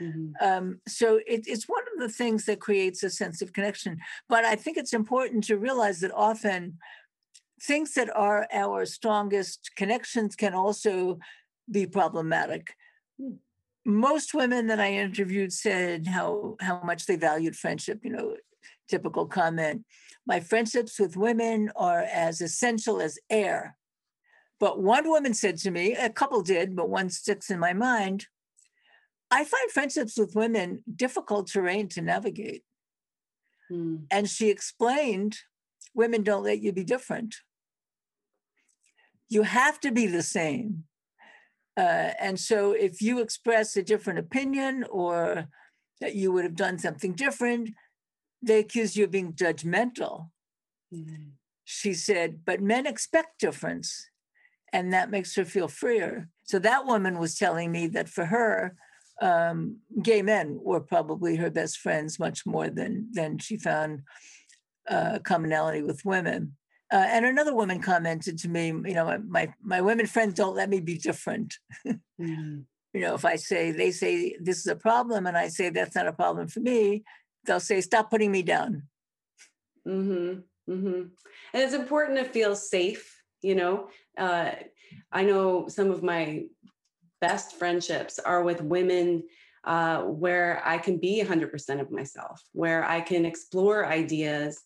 Mm-hmm. 0.00 0.44
Um, 0.44 0.80
so 0.88 1.20
it, 1.26 1.44
it's 1.46 1.68
one 1.68 1.84
of 1.94 2.00
the 2.00 2.12
things 2.12 2.44
that 2.46 2.60
creates 2.60 3.02
a 3.02 3.10
sense 3.10 3.42
of 3.42 3.52
connection. 3.52 3.98
But 4.28 4.44
I 4.44 4.56
think 4.56 4.76
it's 4.76 4.92
important 4.92 5.44
to 5.44 5.56
realize 5.58 6.00
that 6.00 6.12
often 6.12 6.78
things 7.62 7.94
that 7.94 8.14
are 8.14 8.46
our 8.52 8.84
strongest 8.84 9.70
connections 9.76 10.34
can 10.34 10.54
also 10.54 11.18
be 11.70 11.86
problematic. 11.86 12.74
Most 13.84 14.34
women 14.34 14.68
that 14.68 14.78
I 14.78 14.92
interviewed 14.92 15.52
said 15.52 16.06
how 16.06 16.56
how 16.60 16.80
much 16.82 17.06
they 17.06 17.16
valued 17.16 17.56
friendship. 17.56 18.00
You 18.04 18.10
know, 18.10 18.36
typical 18.88 19.26
comment. 19.26 19.84
My 20.26 20.40
friendships 20.40 21.00
with 21.00 21.16
women 21.16 21.70
are 21.74 22.00
as 22.00 22.40
essential 22.40 23.00
as 23.00 23.18
air. 23.28 23.76
But 24.60 24.80
one 24.80 25.08
woman 25.08 25.34
said 25.34 25.56
to 25.58 25.72
me, 25.72 25.96
a 25.96 26.08
couple 26.08 26.42
did, 26.42 26.76
but 26.76 26.88
one 26.88 27.10
sticks 27.10 27.50
in 27.50 27.58
my 27.58 27.72
mind. 27.72 28.26
I 29.32 29.44
find 29.44 29.70
friendships 29.72 30.16
with 30.16 30.36
women 30.36 30.84
difficult 30.94 31.48
terrain 31.48 31.88
to 31.88 32.02
navigate. 32.02 32.62
Mm. 33.72 34.04
And 34.10 34.28
she 34.28 34.50
explained 34.50 35.38
women 35.94 36.22
don't 36.22 36.44
let 36.44 36.60
you 36.60 36.72
be 36.72 36.84
different. 36.84 37.36
You 39.28 39.42
have 39.42 39.80
to 39.80 39.90
be 39.90 40.06
the 40.06 40.22
same. 40.22 40.84
Uh, 41.76 42.10
and 42.20 42.38
so 42.38 42.72
if 42.72 43.00
you 43.00 43.20
express 43.20 43.76
a 43.76 43.82
different 43.82 44.18
opinion 44.18 44.84
or 44.90 45.46
that 46.00 46.14
you 46.14 46.32
would 46.32 46.44
have 46.44 46.56
done 46.56 46.78
something 46.78 47.12
different, 47.12 47.70
they 48.42 48.58
accuse 48.58 48.96
you 48.96 49.04
of 49.04 49.10
being 49.10 49.32
judgmental. 49.32 50.28
Mm-hmm. 50.92 51.30
She 51.64 51.94
said, 51.94 52.40
but 52.44 52.60
men 52.60 52.86
expect 52.86 53.38
difference, 53.38 54.08
and 54.72 54.92
that 54.92 55.10
makes 55.10 55.34
her 55.36 55.44
feel 55.44 55.68
freer. 55.68 56.28
So 56.42 56.58
that 56.58 56.84
woman 56.84 57.18
was 57.18 57.36
telling 57.36 57.70
me 57.70 57.86
that 57.88 58.08
for 58.08 58.26
her, 58.26 58.74
um, 59.22 59.78
gay 60.02 60.22
men 60.22 60.58
were 60.60 60.80
probably 60.80 61.36
her 61.36 61.50
best 61.50 61.78
friends 61.78 62.18
much 62.18 62.44
more 62.44 62.68
than 62.68 63.08
than 63.12 63.38
she 63.38 63.56
found 63.56 64.02
uh, 64.90 65.20
commonality 65.20 65.82
with 65.82 66.04
women. 66.04 66.56
Uh, 66.92 67.06
and 67.08 67.24
another 67.24 67.54
woman 67.54 67.80
commented 67.80 68.38
to 68.38 68.48
me, 68.48 68.66
you 68.66 68.94
know, 68.94 69.18
my 69.26 69.52
my 69.62 69.80
women 69.80 70.06
friends 70.06 70.34
don't 70.34 70.54
let 70.54 70.68
me 70.68 70.78
be 70.78 70.98
different. 70.98 71.54
mm-hmm. 71.86 72.58
You 72.92 73.00
know, 73.00 73.14
if 73.14 73.24
I 73.24 73.36
say 73.36 73.72
they 73.72 73.90
say 73.90 74.36
this 74.38 74.58
is 74.58 74.66
a 74.66 74.76
problem, 74.76 75.26
and 75.26 75.36
I 75.36 75.48
say 75.48 75.70
that's 75.70 75.96
not 75.96 76.06
a 76.06 76.12
problem 76.12 76.48
for 76.48 76.60
me, 76.60 77.02
they'll 77.46 77.60
say 77.60 77.80
stop 77.80 78.10
putting 78.10 78.30
me 78.30 78.42
down. 78.42 78.82
Hmm. 79.86 80.40
Hmm. 80.68 81.02
And 81.52 81.62
it's 81.62 81.74
important 81.74 82.18
to 82.18 82.24
feel 82.24 82.54
safe. 82.54 83.22
You 83.40 83.54
know, 83.54 83.88
uh, 84.18 84.50
I 85.10 85.24
know 85.24 85.68
some 85.68 85.90
of 85.90 86.02
my 86.02 86.44
best 87.22 87.56
friendships 87.56 88.18
are 88.18 88.42
with 88.42 88.60
women 88.60 89.22
uh, 89.64 90.02
where 90.02 90.60
I 90.64 90.76
can 90.78 90.98
be 90.98 91.22
100% 91.22 91.80
of 91.80 91.90
myself, 91.90 92.42
where 92.52 92.84
I 92.84 93.00
can 93.00 93.24
explore 93.24 93.86
ideas 93.86 94.60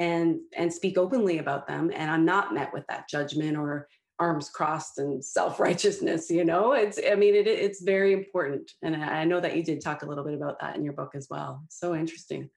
and 0.00 0.40
and 0.56 0.72
speak 0.72 0.98
openly 0.98 1.38
about 1.38 1.68
them 1.68 1.92
and 1.94 2.10
i'm 2.10 2.24
not 2.24 2.52
met 2.52 2.72
with 2.72 2.84
that 2.88 3.08
judgment 3.08 3.56
or 3.56 3.86
arms 4.18 4.50
crossed 4.50 4.98
and 4.98 5.24
self-righteousness 5.24 6.30
you 6.30 6.44
know? 6.44 6.72
It's 6.72 6.98
i 7.10 7.14
mean 7.14 7.34
it, 7.34 7.46
it's 7.46 7.82
very 7.82 8.12
important 8.12 8.72
and 8.82 8.96
i 8.96 9.24
know 9.24 9.40
that 9.40 9.56
you 9.56 9.62
did 9.62 9.80
talk 9.80 10.02
a 10.02 10.06
little 10.06 10.24
bit 10.24 10.34
about 10.34 10.58
that 10.60 10.74
in 10.76 10.82
your 10.82 10.94
book 10.94 11.12
as 11.14 11.28
well. 11.30 11.62
So 11.68 11.94
interesting. 11.94 12.50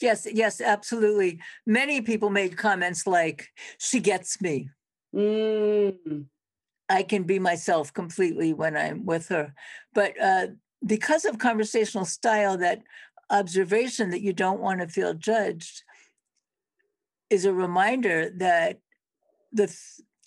Yes 0.00 0.26
yes 0.30 0.60
absolutely. 0.60 1.40
Many 1.66 2.00
people 2.00 2.30
made 2.30 2.56
comments 2.56 3.06
like 3.06 3.48
she 3.78 4.00
gets 4.00 4.40
me. 4.40 4.70
Mm. 5.14 6.26
i 6.88 7.02
can 7.02 7.24
be 7.24 7.40
myself 7.40 7.92
completely 7.92 8.52
when 8.52 8.76
i'm 8.76 9.04
with 9.04 9.28
her. 9.28 9.52
But 9.92 10.12
uh, 10.22 10.46
because 10.86 11.24
of 11.24 11.38
conversational 11.38 12.04
style 12.04 12.56
that 12.58 12.82
observation 13.28 14.10
that 14.10 14.22
you 14.22 14.32
don't 14.32 14.60
want 14.60 14.80
to 14.80 14.86
feel 14.86 15.14
judged 15.14 15.82
is 17.30 17.44
a 17.44 17.52
reminder 17.52 18.30
that 18.36 18.80
the 19.52 19.74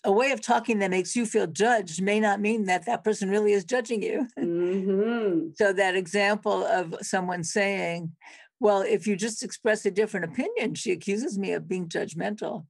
a 0.06 0.12
way 0.12 0.32
of 0.32 0.42
talking 0.42 0.80
that 0.80 0.90
makes 0.90 1.16
you 1.16 1.26
feel 1.26 1.48
judged 1.48 2.02
may 2.02 2.20
not 2.20 2.42
mean 2.42 2.66
that 2.66 2.86
that 2.86 3.04
person 3.04 3.30
really 3.30 3.54
is 3.54 3.64
judging 3.64 4.02
you. 4.02 4.28
Mm-hmm. 4.38 5.50
so 5.56 5.72
that 5.74 5.96
example 5.96 6.66
of 6.66 6.96
someone 7.02 7.44
saying, 7.44 8.12
"Well, 8.60 8.82
if 8.82 9.08
you 9.08 9.16
just 9.16 9.44
express 9.44 9.86
a 9.86 9.92
different 9.92 10.26
opinion, 10.26 10.76
she 10.76 10.92
accuses 10.92 11.38
me 11.38 11.54
of 11.54 11.68
being 11.68 11.88
judgmental." 11.88 12.66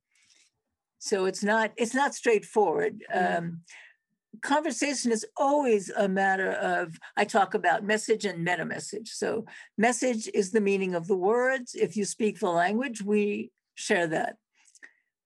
So 1.00 1.26
it's 1.26 1.44
not 1.44 1.72
it's 1.76 1.96
not 1.96 2.14
straightforward. 2.14 3.04
Mm-hmm. 3.14 3.38
Um, 3.38 3.62
conversation 4.42 5.12
is 5.12 5.26
always 5.38 5.90
a 5.90 6.08
matter 6.08 6.52
of 6.54 7.00
i 7.16 7.24
talk 7.24 7.54
about 7.54 7.84
message 7.84 8.26
and 8.26 8.44
meta 8.44 8.66
message 8.66 9.12
so 9.12 9.46
message 9.78 10.28
is 10.34 10.52
the 10.52 10.60
meaning 10.60 10.96
of 10.96 11.08
the 11.08 11.16
words 11.16 11.76
if 11.76 11.96
you 11.96 12.04
speak 12.04 12.40
the 12.40 12.50
language 12.50 13.02
we 13.04 13.52
share 13.76 14.08
that. 14.08 14.38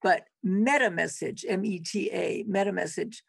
But 0.02 0.26
meta 0.44 0.92
message, 0.92 1.46
M 1.48 1.66
E 1.66 1.80
T 1.80 2.10
A, 2.12 2.44
meta 2.48 2.72
message, 2.72 3.24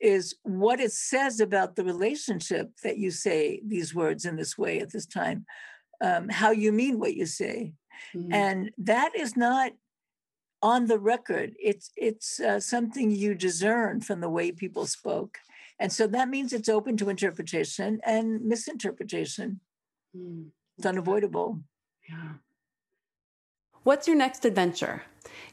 is 0.00 0.34
what 0.42 0.80
it 0.80 0.92
says 0.92 1.40
about 1.40 1.76
the 1.76 1.84
relationship 1.84 2.70
that 2.82 2.98
you 2.98 3.10
say 3.10 3.60
these 3.64 3.94
words 3.94 4.24
in 4.24 4.36
this 4.36 4.56
way 4.56 4.80
at 4.80 4.92
this 4.92 5.06
time, 5.06 5.44
um, 6.00 6.28
how 6.28 6.50
you 6.50 6.72
mean 6.72 6.98
what 6.98 7.14
you 7.14 7.26
say. 7.26 7.72
Mm-hmm. 8.14 8.32
And 8.32 8.70
that 8.78 9.14
is 9.14 9.36
not 9.36 9.72
on 10.62 10.86
the 10.86 10.98
record. 10.98 11.54
It's 11.58 11.90
it's 11.96 12.40
uh, 12.40 12.60
something 12.60 13.10
you 13.10 13.34
discern 13.34 14.00
from 14.00 14.20
the 14.20 14.28
way 14.28 14.52
people 14.52 14.86
spoke, 14.86 15.38
and 15.78 15.92
so 15.92 16.06
that 16.08 16.28
means 16.28 16.52
it's 16.52 16.68
open 16.68 16.96
to 16.98 17.08
interpretation 17.08 18.00
and 18.04 18.44
misinterpretation. 18.44 19.60
Mm. 20.16 20.48
It's 20.76 20.86
unavoidable. 20.86 21.60
Yeah. 22.08 22.32
What's 23.82 24.06
your 24.06 24.16
next 24.16 24.44
adventure? 24.44 25.02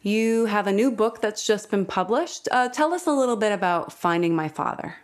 You 0.02 0.46
have 0.46 0.68
a 0.68 0.74
new 0.74 0.92
book 0.92 1.22
that's 1.22 1.46
just 1.46 1.72
been 1.72 1.86
published. 1.86 2.50
Uh, 2.52 2.68
tell 2.68 2.94
us 2.94 3.08
a 3.08 3.12
little 3.12 3.38
bit 3.38 3.54
about 3.54 3.94
Finding 3.94 4.36
My 4.36 4.50
Father. 4.50 4.96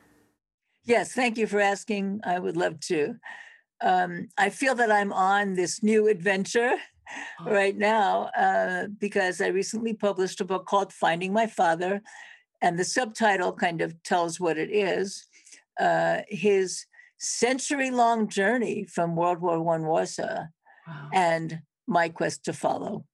Yes, 0.83 1.13
thank 1.13 1.37
you 1.37 1.47
for 1.47 1.61
asking. 1.61 2.19
I 2.25 2.39
would 2.39 2.57
love 2.57 2.79
to. 2.81 3.15
Um, 3.81 4.27
I 4.37 4.49
feel 4.49 4.75
that 4.75 4.91
I'm 4.91 5.13
on 5.13 5.53
this 5.53 5.81
new 5.81 6.09
adventure 6.09 6.75
oh. 7.39 7.45
right 7.45 7.77
now 7.77 8.29
uh, 8.37 8.87
because 8.99 9.39
I 9.39 9.47
recently 9.47 9.93
published 9.93 10.41
a 10.41 10.45
book 10.45 10.65
called 10.65 10.91
Finding 10.91 11.31
My 11.31 11.47
Father, 11.47 12.01
and 12.61 12.77
the 12.77 12.85
subtitle 12.85 13.53
kind 13.53 13.81
of 13.81 14.01
tells 14.03 14.39
what 14.39 14.57
it 14.57 14.69
is. 14.69 15.25
Uh, 15.79 16.19
his 16.27 16.85
century-long 17.19 18.27
journey 18.27 18.83
from 18.83 19.15
World 19.15 19.39
War 19.39 19.61
One 19.61 19.85
Warsaw 19.85 20.43
wow. 20.87 21.09
and 21.13 21.61
my 21.87 22.09
quest 22.09 22.43
to 22.45 22.53
follow. 22.53 23.05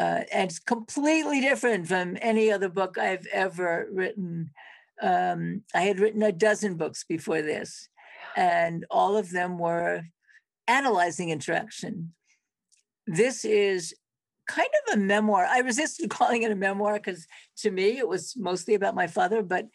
Uh, 0.00 0.24
and 0.32 0.50
it's 0.50 0.58
completely 0.58 1.42
different 1.42 1.86
from 1.86 2.16
any 2.22 2.50
other 2.50 2.70
book 2.70 2.96
I've 2.96 3.26
ever 3.30 3.86
written. 3.92 4.50
Um, 5.02 5.62
I 5.74 5.82
had 5.82 6.00
written 6.00 6.22
a 6.22 6.32
dozen 6.32 6.76
books 6.76 7.04
before 7.04 7.42
this, 7.42 7.90
and 8.34 8.86
all 8.90 9.18
of 9.18 9.30
them 9.30 9.58
were 9.58 10.04
analyzing 10.66 11.28
interaction. 11.28 12.14
This 13.06 13.44
is 13.44 13.92
kind 14.48 14.70
of 14.86 14.94
a 14.94 15.00
memoir. 15.02 15.44
I 15.44 15.58
resisted 15.58 16.08
calling 16.18 16.44
it 16.44 16.50
a 16.50 16.56
memoir 16.56 16.94
because 16.94 17.26
to 17.58 17.70
me 17.70 17.98
it 17.98 18.08
was 18.08 18.34
mostly 18.38 18.72
about 18.72 18.94
my 18.94 19.06
father, 19.06 19.42
but 19.42 19.66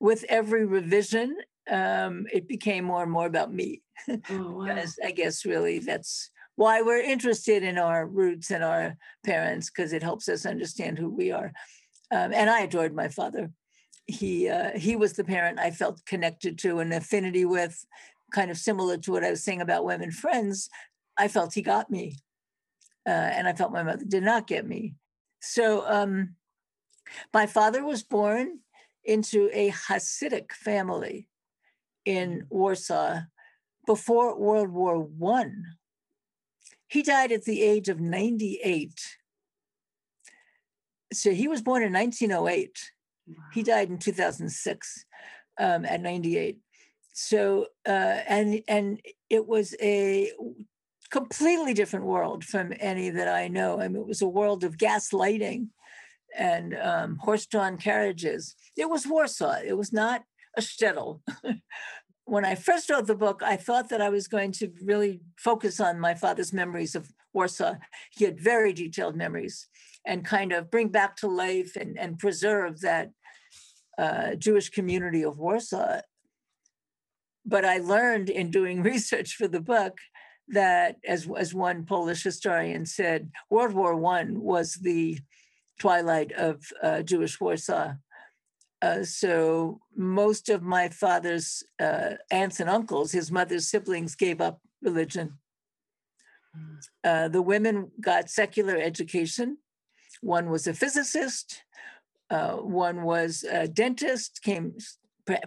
with 0.00 0.26
every 0.28 0.66
revision, 0.66 1.34
um, 1.70 2.26
it 2.30 2.46
became 2.46 2.84
more 2.84 3.02
and 3.02 3.10
more 3.10 3.26
about 3.26 3.54
me. 3.54 3.80
Oh, 4.28 4.50
wow. 4.50 4.84
I 5.02 5.12
guess 5.12 5.46
really 5.46 5.78
that's 5.78 6.30
why 6.56 6.82
we're 6.82 7.00
interested 7.00 7.62
in 7.62 7.78
our 7.78 8.06
roots 8.06 8.50
and 8.50 8.64
our 8.64 8.96
parents 9.24 9.70
because 9.70 9.92
it 9.92 10.02
helps 10.02 10.28
us 10.28 10.46
understand 10.46 10.98
who 10.98 11.10
we 11.10 11.30
are. 11.30 11.52
Um, 12.10 12.32
and 12.32 12.50
I 12.50 12.60
adored 12.60 12.94
my 12.94 13.08
father. 13.08 13.50
He 14.06 14.48
uh, 14.48 14.78
he 14.78 14.96
was 14.96 15.14
the 15.14 15.24
parent 15.24 15.58
I 15.58 15.70
felt 15.70 16.04
connected 16.06 16.58
to 16.58 16.78
and 16.78 16.92
affinity 16.92 17.44
with, 17.44 17.84
kind 18.32 18.50
of 18.50 18.56
similar 18.56 18.96
to 18.98 19.12
what 19.12 19.24
I 19.24 19.30
was 19.30 19.42
saying 19.42 19.60
about 19.60 19.84
women 19.84 20.10
friends. 20.10 20.68
I 21.18 21.28
felt 21.28 21.54
he 21.54 21.62
got 21.62 21.90
me, 21.90 22.16
uh, 23.06 23.10
and 23.10 23.48
I 23.48 23.52
felt 23.52 23.72
my 23.72 23.82
mother 23.82 24.04
did 24.06 24.22
not 24.22 24.46
get 24.46 24.66
me. 24.66 24.94
So 25.40 25.84
um, 25.88 26.36
my 27.34 27.46
father 27.46 27.84
was 27.84 28.02
born 28.02 28.60
into 29.04 29.50
a 29.52 29.70
Hasidic 29.70 30.52
family 30.52 31.28
in 32.04 32.42
mm. 32.42 32.46
Warsaw 32.48 33.20
before 33.86 34.38
World 34.38 34.70
War 34.70 34.98
One. 34.98 35.64
He 36.88 37.02
died 37.02 37.32
at 37.32 37.44
the 37.44 37.62
age 37.62 37.88
of 37.88 38.00
98. 38.00 39.00
So 41.12 41.30
he 41.32 41.48
was 41.48 41.62
born 41.62 41.82
in 41.82 41.92
1908. 41.92 42.78
Wow. 43.26 43.34
He 43.52 43.62
died 43.62 43.90
in 43.90 43.98
2006 43.98 45.04
um, 45.58 45.84
at 45.84 46.00
98. 46.00 46.58
So 47.12 47.68
uh, 47.88 48.20
and 48.28 48.62
and 48.68 49.00
it 49.30 49.46
was 49.46 49.74
a 49.80 50.30
completely 51.10 51.72
different 51.72 52.04
world 52.04 52.44
from 52.44 52.74
any 52.78 53.10
that 53.10 53.28
I 53.28 53.48
know. 53.48 53.80
I 53.80 53.88
mean, 53.88 54.02
it 54.02 54.06
was 54.06 54.22
a 54.22 54.28
world 54.28 54.64
of 54.64 54.76
gaslighting 54.76 55.68
and 56.36 56.76
um, 56.76 57.16
horse-drawn 57.16 57.78
carriages. 57.78 58.54
It 58.76 58.90
was 58.90 59.06
Warsaw. 59.06 59.60
It 59.64 59.78
was 59.78 59.92
not 59.92 60.24
a 60.56 60.60
shtetl. 60.60 61.20
when 62.26 62.44
I 62.44 62.56
first 62.56 62.90
wrote 62.90 63.06
the 63.06 63.14
book, 63.14 63.40
I 63.42 63.56
thought 63.56 63.88
that 63.88 64.02
I 64.02 64.08
was 64.08 64.26
going 64.26 64.50
to 64.52 64.70
really 64.82 65.20
focus 65.38 65.78
on 65.80 66.00
my 66.00 66.14
father's 66.14 66.52
memories 66.52 66.96
of 66.96 67.08
Warsaw. 67.32 67.76
He 68.10 68.24
had 68.24 68.40
very 68.40 68.72
detailed 68.72 69.16
memories 69.16 69.68
and 70.04 70.24
kind 70.24 70.52
of 70.52 70.70
bring 70.70 70.88
back 70.88 71.16
to 71.18 71.28
life 71.28 71.76
and, 71.76 71.96
and 71.96 72.18
preserve 72.18 72.80
that 72.80 73.12
uh, 73.96 74.34
Jewish 74.34 74.70
community 74.70 75.24
of 75.24 75.38
Warsaw. 75.38 76.00
But 77.44 77.64
I 77.64 77.78
learned 77.78 78.28
in 78.28 78.50
doing 78.50 78.82
research 78.94 79.34
for 79.34 79.46
the 79.46 79.60
book 79.60 79.98
that, 80.48 80.96
as, 81.06 81.28
as 81.38 81.54
one 81.54 81.86
Polish 81.86 82.24
historian 82.24 82.86
said, 82.86 83.30
World 83.50 83.72
War 83.72 83.94
One 83.94 84.40
was 84.40 84.74
the 84.74 85.18
twilight 85.78 86.32
of 86.32 86.64
uh, 86.82 87.02
Jewish 87.02 87.40
Warsaw. 87.40 87.94
Uh, 88.82 89.02
so 89.02 89.80
most 89.96 90.48
of 90.48 90.62
my 90.62 90.88
father's 90.88 91.62
uh, 91.80 92.14
aunts 92.30 92.60
and 92.60 92.68
uncles, 92.68 93.12
his 93.12 93.32
mother's 93.32 93.68
siblings, 93.68 94.14
gave 94.14 94.40
up 94.40 94.60
religion. 94.82 95.38
Hmm. 96.54 96.74
Uh, 97.02 97.28
the 97.28 97.42
women 97.42 97.90
got 98.00 98.30
secular 98.30 98.76
education. 98.76 99.58
One 100.20 100.50
was 100.50 100.66
a 100.66 100.74
physicist. 100.74 101.62
Uh, 102.28 102.56
one 102.56 103.02
was 103.02 103.44
a 103.44 103.68
dentist. 103.68 104.42
Came 104.42 104.74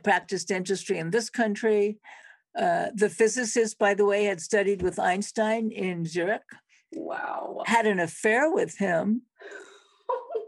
practiced 0.04 0.50
dentistry 0.50 0.98
in 0.98 1.12
this 1.12 1.30
country. 1.30 1.98
Uh, 2.58 2.88
the 2.94 3.10
physicist, 3.10 3.78
by 3.78 3.94
the 3.94 4.06
way, 4.06 4.26
had 4.26 4.42
studied 4.42 4.82
with 4.82 5.00
Einstein 5.00 5.72
in 5.72 6.06
Zurich. 6.06 6.42
Wow. 6.92 7.64
Had 7.66 7.86
an 7.86 8.00
affair 8.00 8.52
with 8.52 8.78
him. 8.78 9.24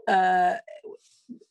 Uh, 0.08 0.56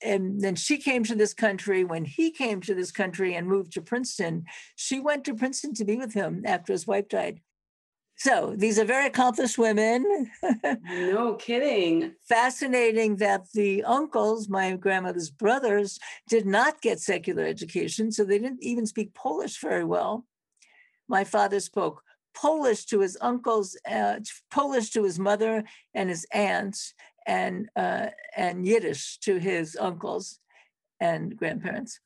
and 0.01 0.41
then 0.41 0.55
she 0.55 0.77
came 0.77 1.03
to 1.05 1.15
this 1.15 1.33
country. 1.33 1.83
When 1.83 2.05
he 2.05 2.31
came 2.31 2.61
to 2.61 2.73
this 2.73 2.91
country 2.91 3.35
and 3.35 3.47
moved 3.47 3.73
to 3.73 3.81
Princeton, 3.81 4.45
she 4.75 4.99
went 4.99 5.25
to 5.25 5.35
Princeton 5.35 5.73
to 5.75 5.85
be 5.85 5.97
with 5.97 6.13
him 6.13 6.43
after 6.45 6.73
his 6.73 6.87
wife 6.87 7.09
died. 7.09 7.41
So 8.17 8.53
these 8.55 8.77
are 8.77 8.85
very 8.85 9.07
accomplished 9.07 9.57
women. 9.57 10.29
no 10.85 11.33
kidding. 11.35 12.13
Fascinating 12.29 13.15
that 13.15 13.47
the 13.53 13.83
uncles, 13.83 14.47
my 14.47 14.75
grandmother's 14.75 15.31
brothers, 15.31 15.97
did 16.29 16.45
not 16.45 16.81
get 16.81 16.99
secular 16.99 17.43
education. 17.43 18.11
So 18.11 18.23
they 18.23 18.37
didn't 18.37 18.61
even 18.61 18.85
speak 18.85 19.15
Polish 19.15 19.59
very 19.59 19.83
well. 19.83 20.25
My 21.07 21.23
father 21.23 21.59
spoke 21.59 22.03
Polish 22.35 22.85
to 22.85 22.99
his 22.99 23.17
uncles, 23.21 23.75
uh, 23.89 24.19
Polish 24.51 24.91
to 24.91 25.03
his 25.03 25.17
mother 25.17 25.63
and 25.93 26.09
his 26.09 26.25
aunts, 26.31 26.93
and 27.27 27.69
uh, 27.75 28.07
and 28.35 28.65
Yiddish 28.65 29.19
to 29.19 29.37
his 29.37 29.77
uncles 29.79 30.39
and 30.99 31.35
grandparents. 31.35 31.99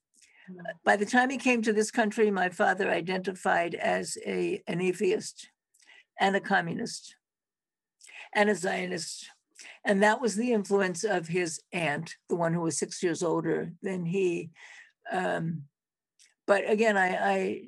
Hmm. 0.48 0.60
By 0.84 0.96
the 0.96 1.06
time 1.06 1.30
he 1.30 1.38
came 1.38 1.62
to 1.64 1.74
this 1.74 1.92
country, 1.92 2.32
my 2.32 2.50
father 2.50 2.90
identified 2.90 3.76
as 3.76 4.18
a 4.26 4.62
an 4.68 4.82
atheist 4.82 5.50
and 6.20 6.36
a 6.36 6.42
communist 6.42 7.16
and 8.34 8.50
a 8.50 8.56
Zionist. 8.56 9.30
And 9.86 10.04
that 10.04 10.22
was 10.22 10.36
the 10.36 10.52
influence 10.52 11.04
of 11.04 11.28
his 11.28 11.62
aunt, 11.72 12.16
the 12.30 12.36
one 12.36 12.54
who 12.54 12.62
was 12.62 12.78
six 12.78 13.02
years 13.02 13.24
older 13.24 13.72
than 13.82 14.06
he. 14.06 14.50
Um, 15.12 15.64
but 16.46 16.70
again, 16.70 16.98
I, 16.98 17.08
I, 17.16 17.62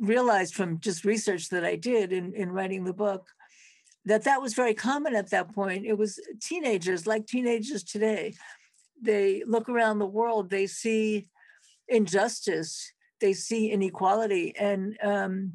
realized 0.00 0.54
from 0.54 0.80
just 0.80 1.04
research 1.04 1.48
that 1.48 1.64
I 1.64 1.76
did 1.76 2.12
in, 2.12 2.34
in 2.34 2.50
writing 2.50 2.84
the 2.84 2.92
book 2.92 3.26
that 4.06 4.24
that 4.24 4.40
was 4.40 4.54
very 4.54 4.74
common 4.74 5.14
at 5.14 5.30
that 5.30 5.52
point. 5.54 5.84
It 5.84 5.98
was 5.98 6.20
teenagers, 6.40 7.06
like 7.06 7.26
teenagers 7.26 7.82
today. 7.82 8.34
They 9.02 9.42
look 9.46 9.68
around 9.68 9.98
the 9.98 10.06
world, 10.06 10.48
they 10.48 10.66
see 10.66 11.28
injustice, 11.88 12.92
they 13.20 13.32
see 13.32 13.70
inequality, 13.70 14.56
and 14.56 14.96
um, 15.02 15.54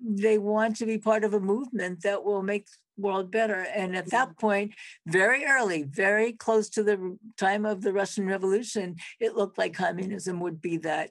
they 0.00 0.38
want 0.38 0.76
to 0.76 0.86
be 0.86 0.98
part 0.98 1.24
of 1.24 1.34
a 1.34 1.40
movement 1.40 2.02
that 2.02 2.22
will 2.22 2.42
make 2.42 2.66
the 2.66 3.02
world 3.02 3.30
better. 3.30 3.66
And 3.74 3.96
at 3.96 4.10
that 4.10 4.38
point, 4.38 4.74
very 5.06 5.44
early, 5.44 5.82
very 5.82 6.32
close 6.32 6.68
to 6.70 6.82
the 6.82 7.18
time 7.38 7.64
of 7.64 7.80
the 7.80 7.92
Russian 7.92 8.26
Revolution, 8.26 8.96
it 9.20 9.34
looked 9.34 9.58
like 9.58 9.74
communism 9.74 10.40
would 10.40 10.60
be 10.60 10.76
that 10.78 11.10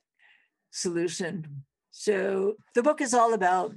solution. 0.71 1.63
So 1.91 2.55
the 2.75 2.83
book 2.83 3.01
is 3.01 3.13
all 3.13 3.33
about 3.33 3.73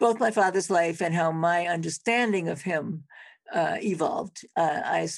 both 0.00 0.18
my 0.18 0.30
father's 0.30 0.70
life 0.70 1.00
and 1.00 1.14
how 1.14 1.30
my 1.30 1.66
understanding 1.66 2.48
of 2.48 2.62
him 2.62 3.04
uh, 3.54 3.76
evolved. 3.82 4.44
Uh, 4.56 4.80
I 4.84 5.08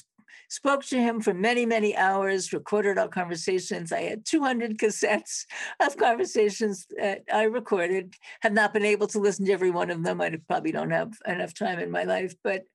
spoke 0.49 0.83
to 0.85 0.99
him 0.99 1.21
for 1.21 1.33
many, 1.33 1.65
many 1.65 1.95
hours, 1.97 2.53
recorded 2.53 2.97
our 2.99 3.07
conversations. 3.07 3.91
I 3.91 4.01
had 4.01 4.25
200 4.25 4.77
cassettes 4.77 5.45
of 5.79 5.97
conversations 5.97 6.85
that 6.97 7.23
I 7.33 7.43
recorded. 7.43 8.13
Have 8.41 8.53
not 8.53 8.73
been 8.73 8.85
able 8.85 9.07
to 9.07 9.19
listen 9.19 9.45
to 9.45 9.53
every 9.53 9.71
one 9.71 9.89
of 9.89 10.03
them. 10.03 10.21
I 10.21 10.37
probably 10.47 10.71
don't 10.71 10.91
have 10.91 11.13
enough 11.25 11.53
time 11.55 11.79
in 11.79 11.89
my 11.89 12.03
life, 12.03 12.35
but 12.43 12.65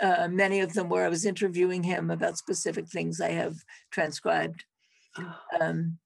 uh, 0.00 0.28
many 0.30 0.60
of 0.60 0.74
them 0.74 0.88
where 0.88 1.06
I 1.06 1.08
was 1.08 1.24
interviewing 1.24 1.82
him 1.82 2.10
about 2.10 2.38
specific 2.38 2.88
things 2.88 3.20
I 3.20 3.30
have 3.30 3.56
transcribed. 3.90 4.64
Oh. 5.18 5.34
Um, 5.60 5.98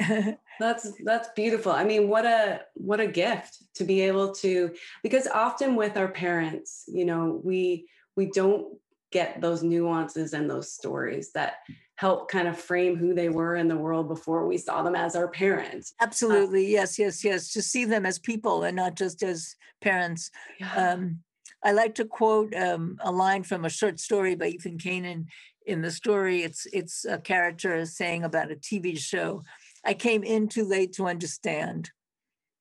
that's 0.62 0.92
that's 1.04 1.28
beautiful 1.34 1.72
i 1.72 1.84
mean 1.84 2.08
what 2.08 2.24
a 2.24 2.60
what 2.74 3.00
a 3.00 3.06
gift 3.06 3.62
to 3.74 3.84
be 3.84 4.00
able 4.00 4.32
to 4.32 4.72
because 5.02 5.26
often 5.26 5.76
with 5.76 5.96
our 5.96 6.08
parents 6.08 6.84
you 6.88 7.04
know 7.04 7.40
we 7.44 7.86
we 8.16 8.26
don't 8.30 8.76
get 9.12 9.40
those 9.40 9.62
nuances 9.62 10.32
and 10.32 10.48
those 10.48 10.72
stories 10.72 11.32
that 11.32 11.56
help 11.96 12.28
kind 12.28 12.48
of 12.48 12.58
frame 12.58 12.96
who 12.96 13.14
they 13.14 13.28
were 13.28 13.54
in 13.54 13.68
the 13.68 13.76
world 13.76 14.08
before 14.08 14.46
we 14.46 14.58
saw 14.58 14.82
them 14.82 14.96
as 14.96 15.14
our 15.14 15.28
parents. 15.28 15.92
Uh 16.00 16.04
Absolutely. 16.04 16.66
Uh, 16.66 16.80
yes, 16.80 16.98
yes, 16.98 17.22
yes. 17.22 17.52
To 17.52 17.62
see 17.62 17.84
them 17.84 18.04
as 18.04 18.18
people 18.18 18.64
and 18.64 18.74
not 18.74 18.96
just 18.96 19.22
as 19.22 19.54
parents. 19.80 20.30
Yeah. 20.58 20.74
Um, 20.74 21.20
I 21.64 21.70
like 21.70 21.94
to 21.96 22.04
quote 22.04 22.54
um, 22.56 22.98
a 23.00 23.12
line 23.12 23.44
from 23.44 23.64
a 23.64 23.70
short 23.70 24.00
story 24.00 24.34
by 24.34 24.48
Ethan 24.48 24.78
Canin. 24.78 25.26
In 25.64 25.80
the 25.80 25.92
story, 25.92 26.42
it's 26.42 26.66
it's 26.72 27.04
a 27.04 27.18
character 27.18 27.86
saying 27.86 28.24
about 28.24 28.50
a 28.50 28.56
TV 28.56 28.98
show. 28.98 29.44
I 29.84 29.94
came 29.94 30.22
in 30.22 30.48
too 30.48 30.64
late 30.64 30.92
to 30.94 31.06
understand. 31.06 31.90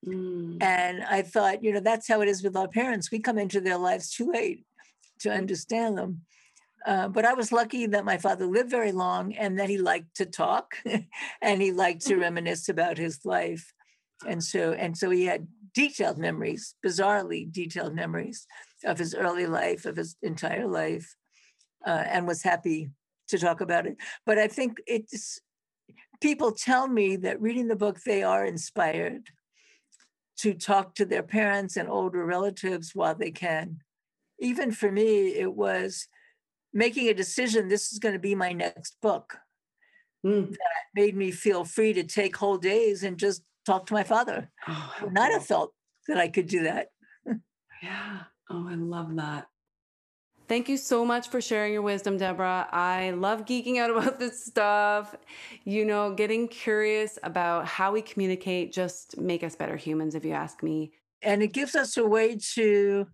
Mm. 0.06 0.62
And 0.62 1.04
I 1.04 1.22
thought, 1.22 1.64
you 1.64 1.72
know, 1.74 1.80
that's 1.80 2.08
how 2.08 2.22
it 2.22 2.28
is 2.28 2.44
with 2.44 2.56
our 2.56 2.68
parents. 2.68 3.12
We 3.12 3.20
come 3.20 3.38
into 3.38 3.62
their 3.62 3.78
lives 3.78 4.12
too 4.12 4.32
late 4.32 4.66
to 5.20 5.32
understand 5.32 5.98
them. 5.98 6.22
Uh, 6.86 7.08
but 7.08 7.26
I 7.26 7.34
was 7.34 7.52
lucky 7.52 7.86
that 7.86 8.06
my 8.06 8.18
father 8.18 8.46
lived 8.46 8.72
very 8.72 8.92
long 8.92 9.36
and 9.36 9.60
that 9.60 9.70
he 9.70 9.78
liked 9.78 10.16
to 10.16 10.26
talk 10.26 10.78
and 11.42 11.62
he 11.62 11.72
liked 11.72 12.02
to 12.08 12.14
mm-hmm. 12.14 12.22
reminisce 12.22 12.70
about 12.70 12.98
his 12.98 13.24
life. 13.24 13.72
And 14.28 14.44
so, 14.44 14.74
and 14.74 14.98
so 14.98 15.10
he 15.10 15.26
had 15.26 15.48
detailed 15.74 16.18
memories, 16.18 16.76
bizarrely 16.86 17.52
detailed 17.52 17.96
memories 17.96 18.48
of 18.84 18.98
his 18.98 19.14
early 19.14 19.46
life, 19.46 19.86
of 19.86 19.96
his 19.96 20.16
entire 20.22 20.68
life, 20.68 21.16
uh, 21.86 22.04
and 22.08 22.28
was 22.28 22.44
happy 22.44 22.90
to 23.30 23.38
talk 23.38 23.62
about 23.62 23.86
it. 23.86 23.98
But 24.26 24.38
I 24.38 24.48
think 24.48 24.80
it's 24.88 25.40
people 26.22 26.52
tell 26.52 26.88
me 26.88 27.16
that 27.18 27.42
reading 27.42 27.68
the 27.68 27.76
book, 27.76 28.00
they 28.02 28.24
are 28.24 28.46
inspired 28.46 29.30
to 30.38 30.54
talk 30.54 30.96
to 30.96 31.06
their 31.06 31.24
parents 31.24 31.78
and 31.78 31.90
older 31.90 32.26
relatives 32.26 32.96
while 32.96 33.16
they 33.16 33.32
can. 33.32 33.82
Even 34.40 34.72
for 34.72 34.92
me, 34.92 35.30
it 35.36 35.54
was 35.54 36.08
making 36.74 37.10
a 37.10 37.14
decision 37.14 37.68
this 37.68 37.92
is 37.92 38.00
going 38.00 38.14
to 38.14 38.20
be 38.20 38.34
my 38.34 38.54
next 38.54 38.96
book 39.02 39.38
mm. 40.26 40.50
that 40.50 40.84
made 40.96 41.16
me 41.16 41.32
feel 41.32 41.66
free 41.66 41.94
to 41.94 42.04
take 42.04 42.36
whole 42.38 42.58
days 42.58 43.04
and 43.04 43.18
just 43.18 43.44
talk 43.66 43.86
to 43.88 43.94
my 43.94 44.04
father. 44.04 44.50
Oh, 44.68 44.94
I 45.00 45.04
would 45.04 45.14
not 45.14 45.32
have 45.32 45.46
felt 45.46 45.74
that 46.08 46.18
I 46.18 46.28
could 46.28 46.48
do 46.48 46.64
that. 46.64 46.88
yeah. 47.84 48.22
Oh, 48.50 48.68
I 48.68 48.76
love 48.76 49.16
that. 49.18 49.48
Thank 50.48 50.68
you 50.68 50.78
so 50.78 51.06
much 51.06 51.30
for 51.30 51.40
sharing 51.40 51.74
your 51.74 51.82
wisdom, 51.82 52.18
Deborah. 52.18 52.68
I 52.72 53.12
love 53.12 53.46
geeking 53.46 53.78
out 53.78 53.90
about 53.96 54.20
this 54.20 54.44
stuff. 54.44 55.16
You 55.64 55.86
know, 55.86 56.14
getting 56.14 56.48
curious 56.48 57.18
about 57.24 57.66
how 57.66 57.92
we 57.92 58.02
communicate 58.02 58.74
just 58.74 59.18
make 59.18 59.44
us 59.44 59.56
better 59.56 59.78
humans, 59.78 60.16
if 60.16 60.26
you 60.26 60.32
ask 60.32 60.62
me. 60.62 60.92
And 61.22 61.42
it 61.42 61.54
gives 61.54 61.76
us 61.76 61.98
a 61.98 62.06
way 62.06 62.38
to 62.56 63.08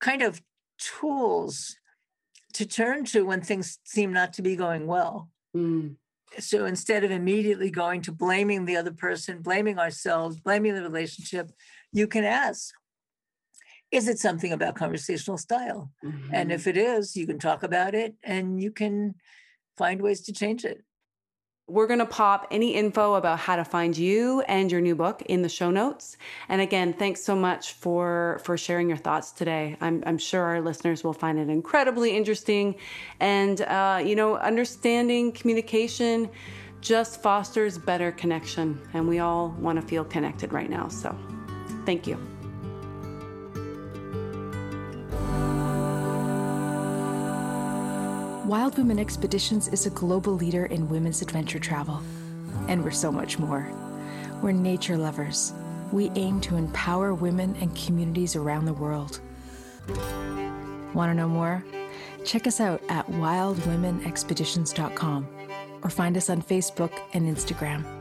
kind 0.00 0.22
of 0.22 0.40
tools 0.78 1.76
to 2.52 2.66
turn 2.66 3.04
to 3.04 3.22
when 3.22 3.40
things 3.40 3.78
seem 3.84 4.12
not 4.12 4.32
to 4.34 4.42
be 4.42 4.56
going 4.56 4.86
well. 4.86 5.30
Mm. 5.54 5.96
So 6.38 6.66
instead 6.66 7.04
of 7.04 7.10
immediately 7.10 7.70
going 7.70 8.02
to 8.02 8.12
blaming 8.12 8.64
the 8.64 8.76
other 8.76 8.92
person, 8.92 9.40
blaming 9.40 9.78
ourselves, 9.78 10.40
blaming 10.40 10.74
the 10.74 10.82
relationship, 10.82 11.50
you 11.92 12.06
can 12.06 12.24
ask, 12.24 12.74
is 13.90 14.08
it 14.08 14.18
something 14.18 14.52
about 14.52 14.74
conversational 14.74 15.38
style? 15.38 15.90
Mm-hmm. 16.04 16.34
And 16.34 16.52
if 16.52 16.66
it 16.66 16.76
is, 16.76 17.16
you 17.16 17.26
can 17.26 17.38
talk 17.38 17.62
about 17.62 17.94
it 17.94 18.14
and 18.22 18.60
you 18.60 18.70
can 18.70 19.14
find 19.76 20.02
ways 20.02 20.22
to 20.22 20.32
change 20.32 20.64
it. 20.64 20.82
We're 21.68 21.88
going 21.88 21.98
to 21.98 22.06
pop 22.06 22.46
any 22.52 22.74
info 22.74 23.14
about 23.14 23.40
how 23.40 23.56
to 23.56 23.64
find 23.64 23.96
you 23.96 24.40
and 24.42 24.70
your 24.70 24.80
new 24.80 24.94
book 24.94 25.22
in 25.22 25.42
the 25.42 25.48
show 25.48 25.72
notes. 25.72 26.16
And 26.48 26.60
again, 26.60 26.92
thanks 26.92 27.24
so 27.24 27.34
much 27.34 27.72
for 27.72 28.40
for 28.44 28.56
sharing 28.56 28.88
your 28.88 28.98
thoughts 28.98 29.32
today. 29.32 29.76
I'm, 29.80 30.02
I'm 30.06 30.18
sure 30.18 30.42
our 30.42 30.60
listeners 30.60 31.02
will 31.02 31.12
find 31.12 31.40
it 31.40 31.48
incredibly 31.48 32.16
interesting. 32.16 32.76
And, 33.18 33.62
uh, 33.62 34.00
you 34.04 34.14
know, 34.14 34.36
understanding 34.36 35.32
communication 35.32 36.30
just 36.80 37.20
fosters 37.20 37.78
better 37.78 38.12
connection. 38.12 38.80
And 38.94 39.08
we 39.08 39.18
all 39.18 39.48
want 39.58 39.80
to 39.80 39.84
feel 39.84 40.04
connected 40.04 40.52
right 40.52 40.70
now. 40.70 40.86
So 40.86 41.18
thank 41.84 42.06
you. 42.06 42.35
Wild 48.46 48.78
Women 48.78 48.98
Expeditions 49.00 49.66
is 49.66 49.86
a 49.86 49.90
global 49.90 50.34
leader 50.34 50.66
in 50.66 50.88
women's 50.88 51.20
adventure 51.20 51.58
travel. 51.58 52.00
And 52.68 52.84
we're 52.84 52.92
so 52.92 53.10
much 53.10 53.40
more. 53.40 53.68
We're 54.40 54.52
nature 54.52 54.96
lovers, 54.96 55.52
we 55.90 56.12
aim 56.14 56.40
to 56.42 56.54
empower 56.54 57.12
women 57.12 57.56
and 57.60 57.74
communities 57.74 58.36
around 58.36 58.66
the 58.66 58.72
world. 58.72 59.18
Want 60.94 61.10
to 61.10 61.14
know 61.14 61.26
more? 61.26 61.64
Check 62.24 62.46
us 62.46 62.60
out 62.60 62.80
at 62.88 63.04
wildwomenexpeditions.com 63.08 65.26
or 65.82 65.90
find 65.90 66.16
us 66.16 66.30
on 66.30 66.40
Facebook 66.40 66.92
and 67.14 67.36
Instagram. 67.36 67.95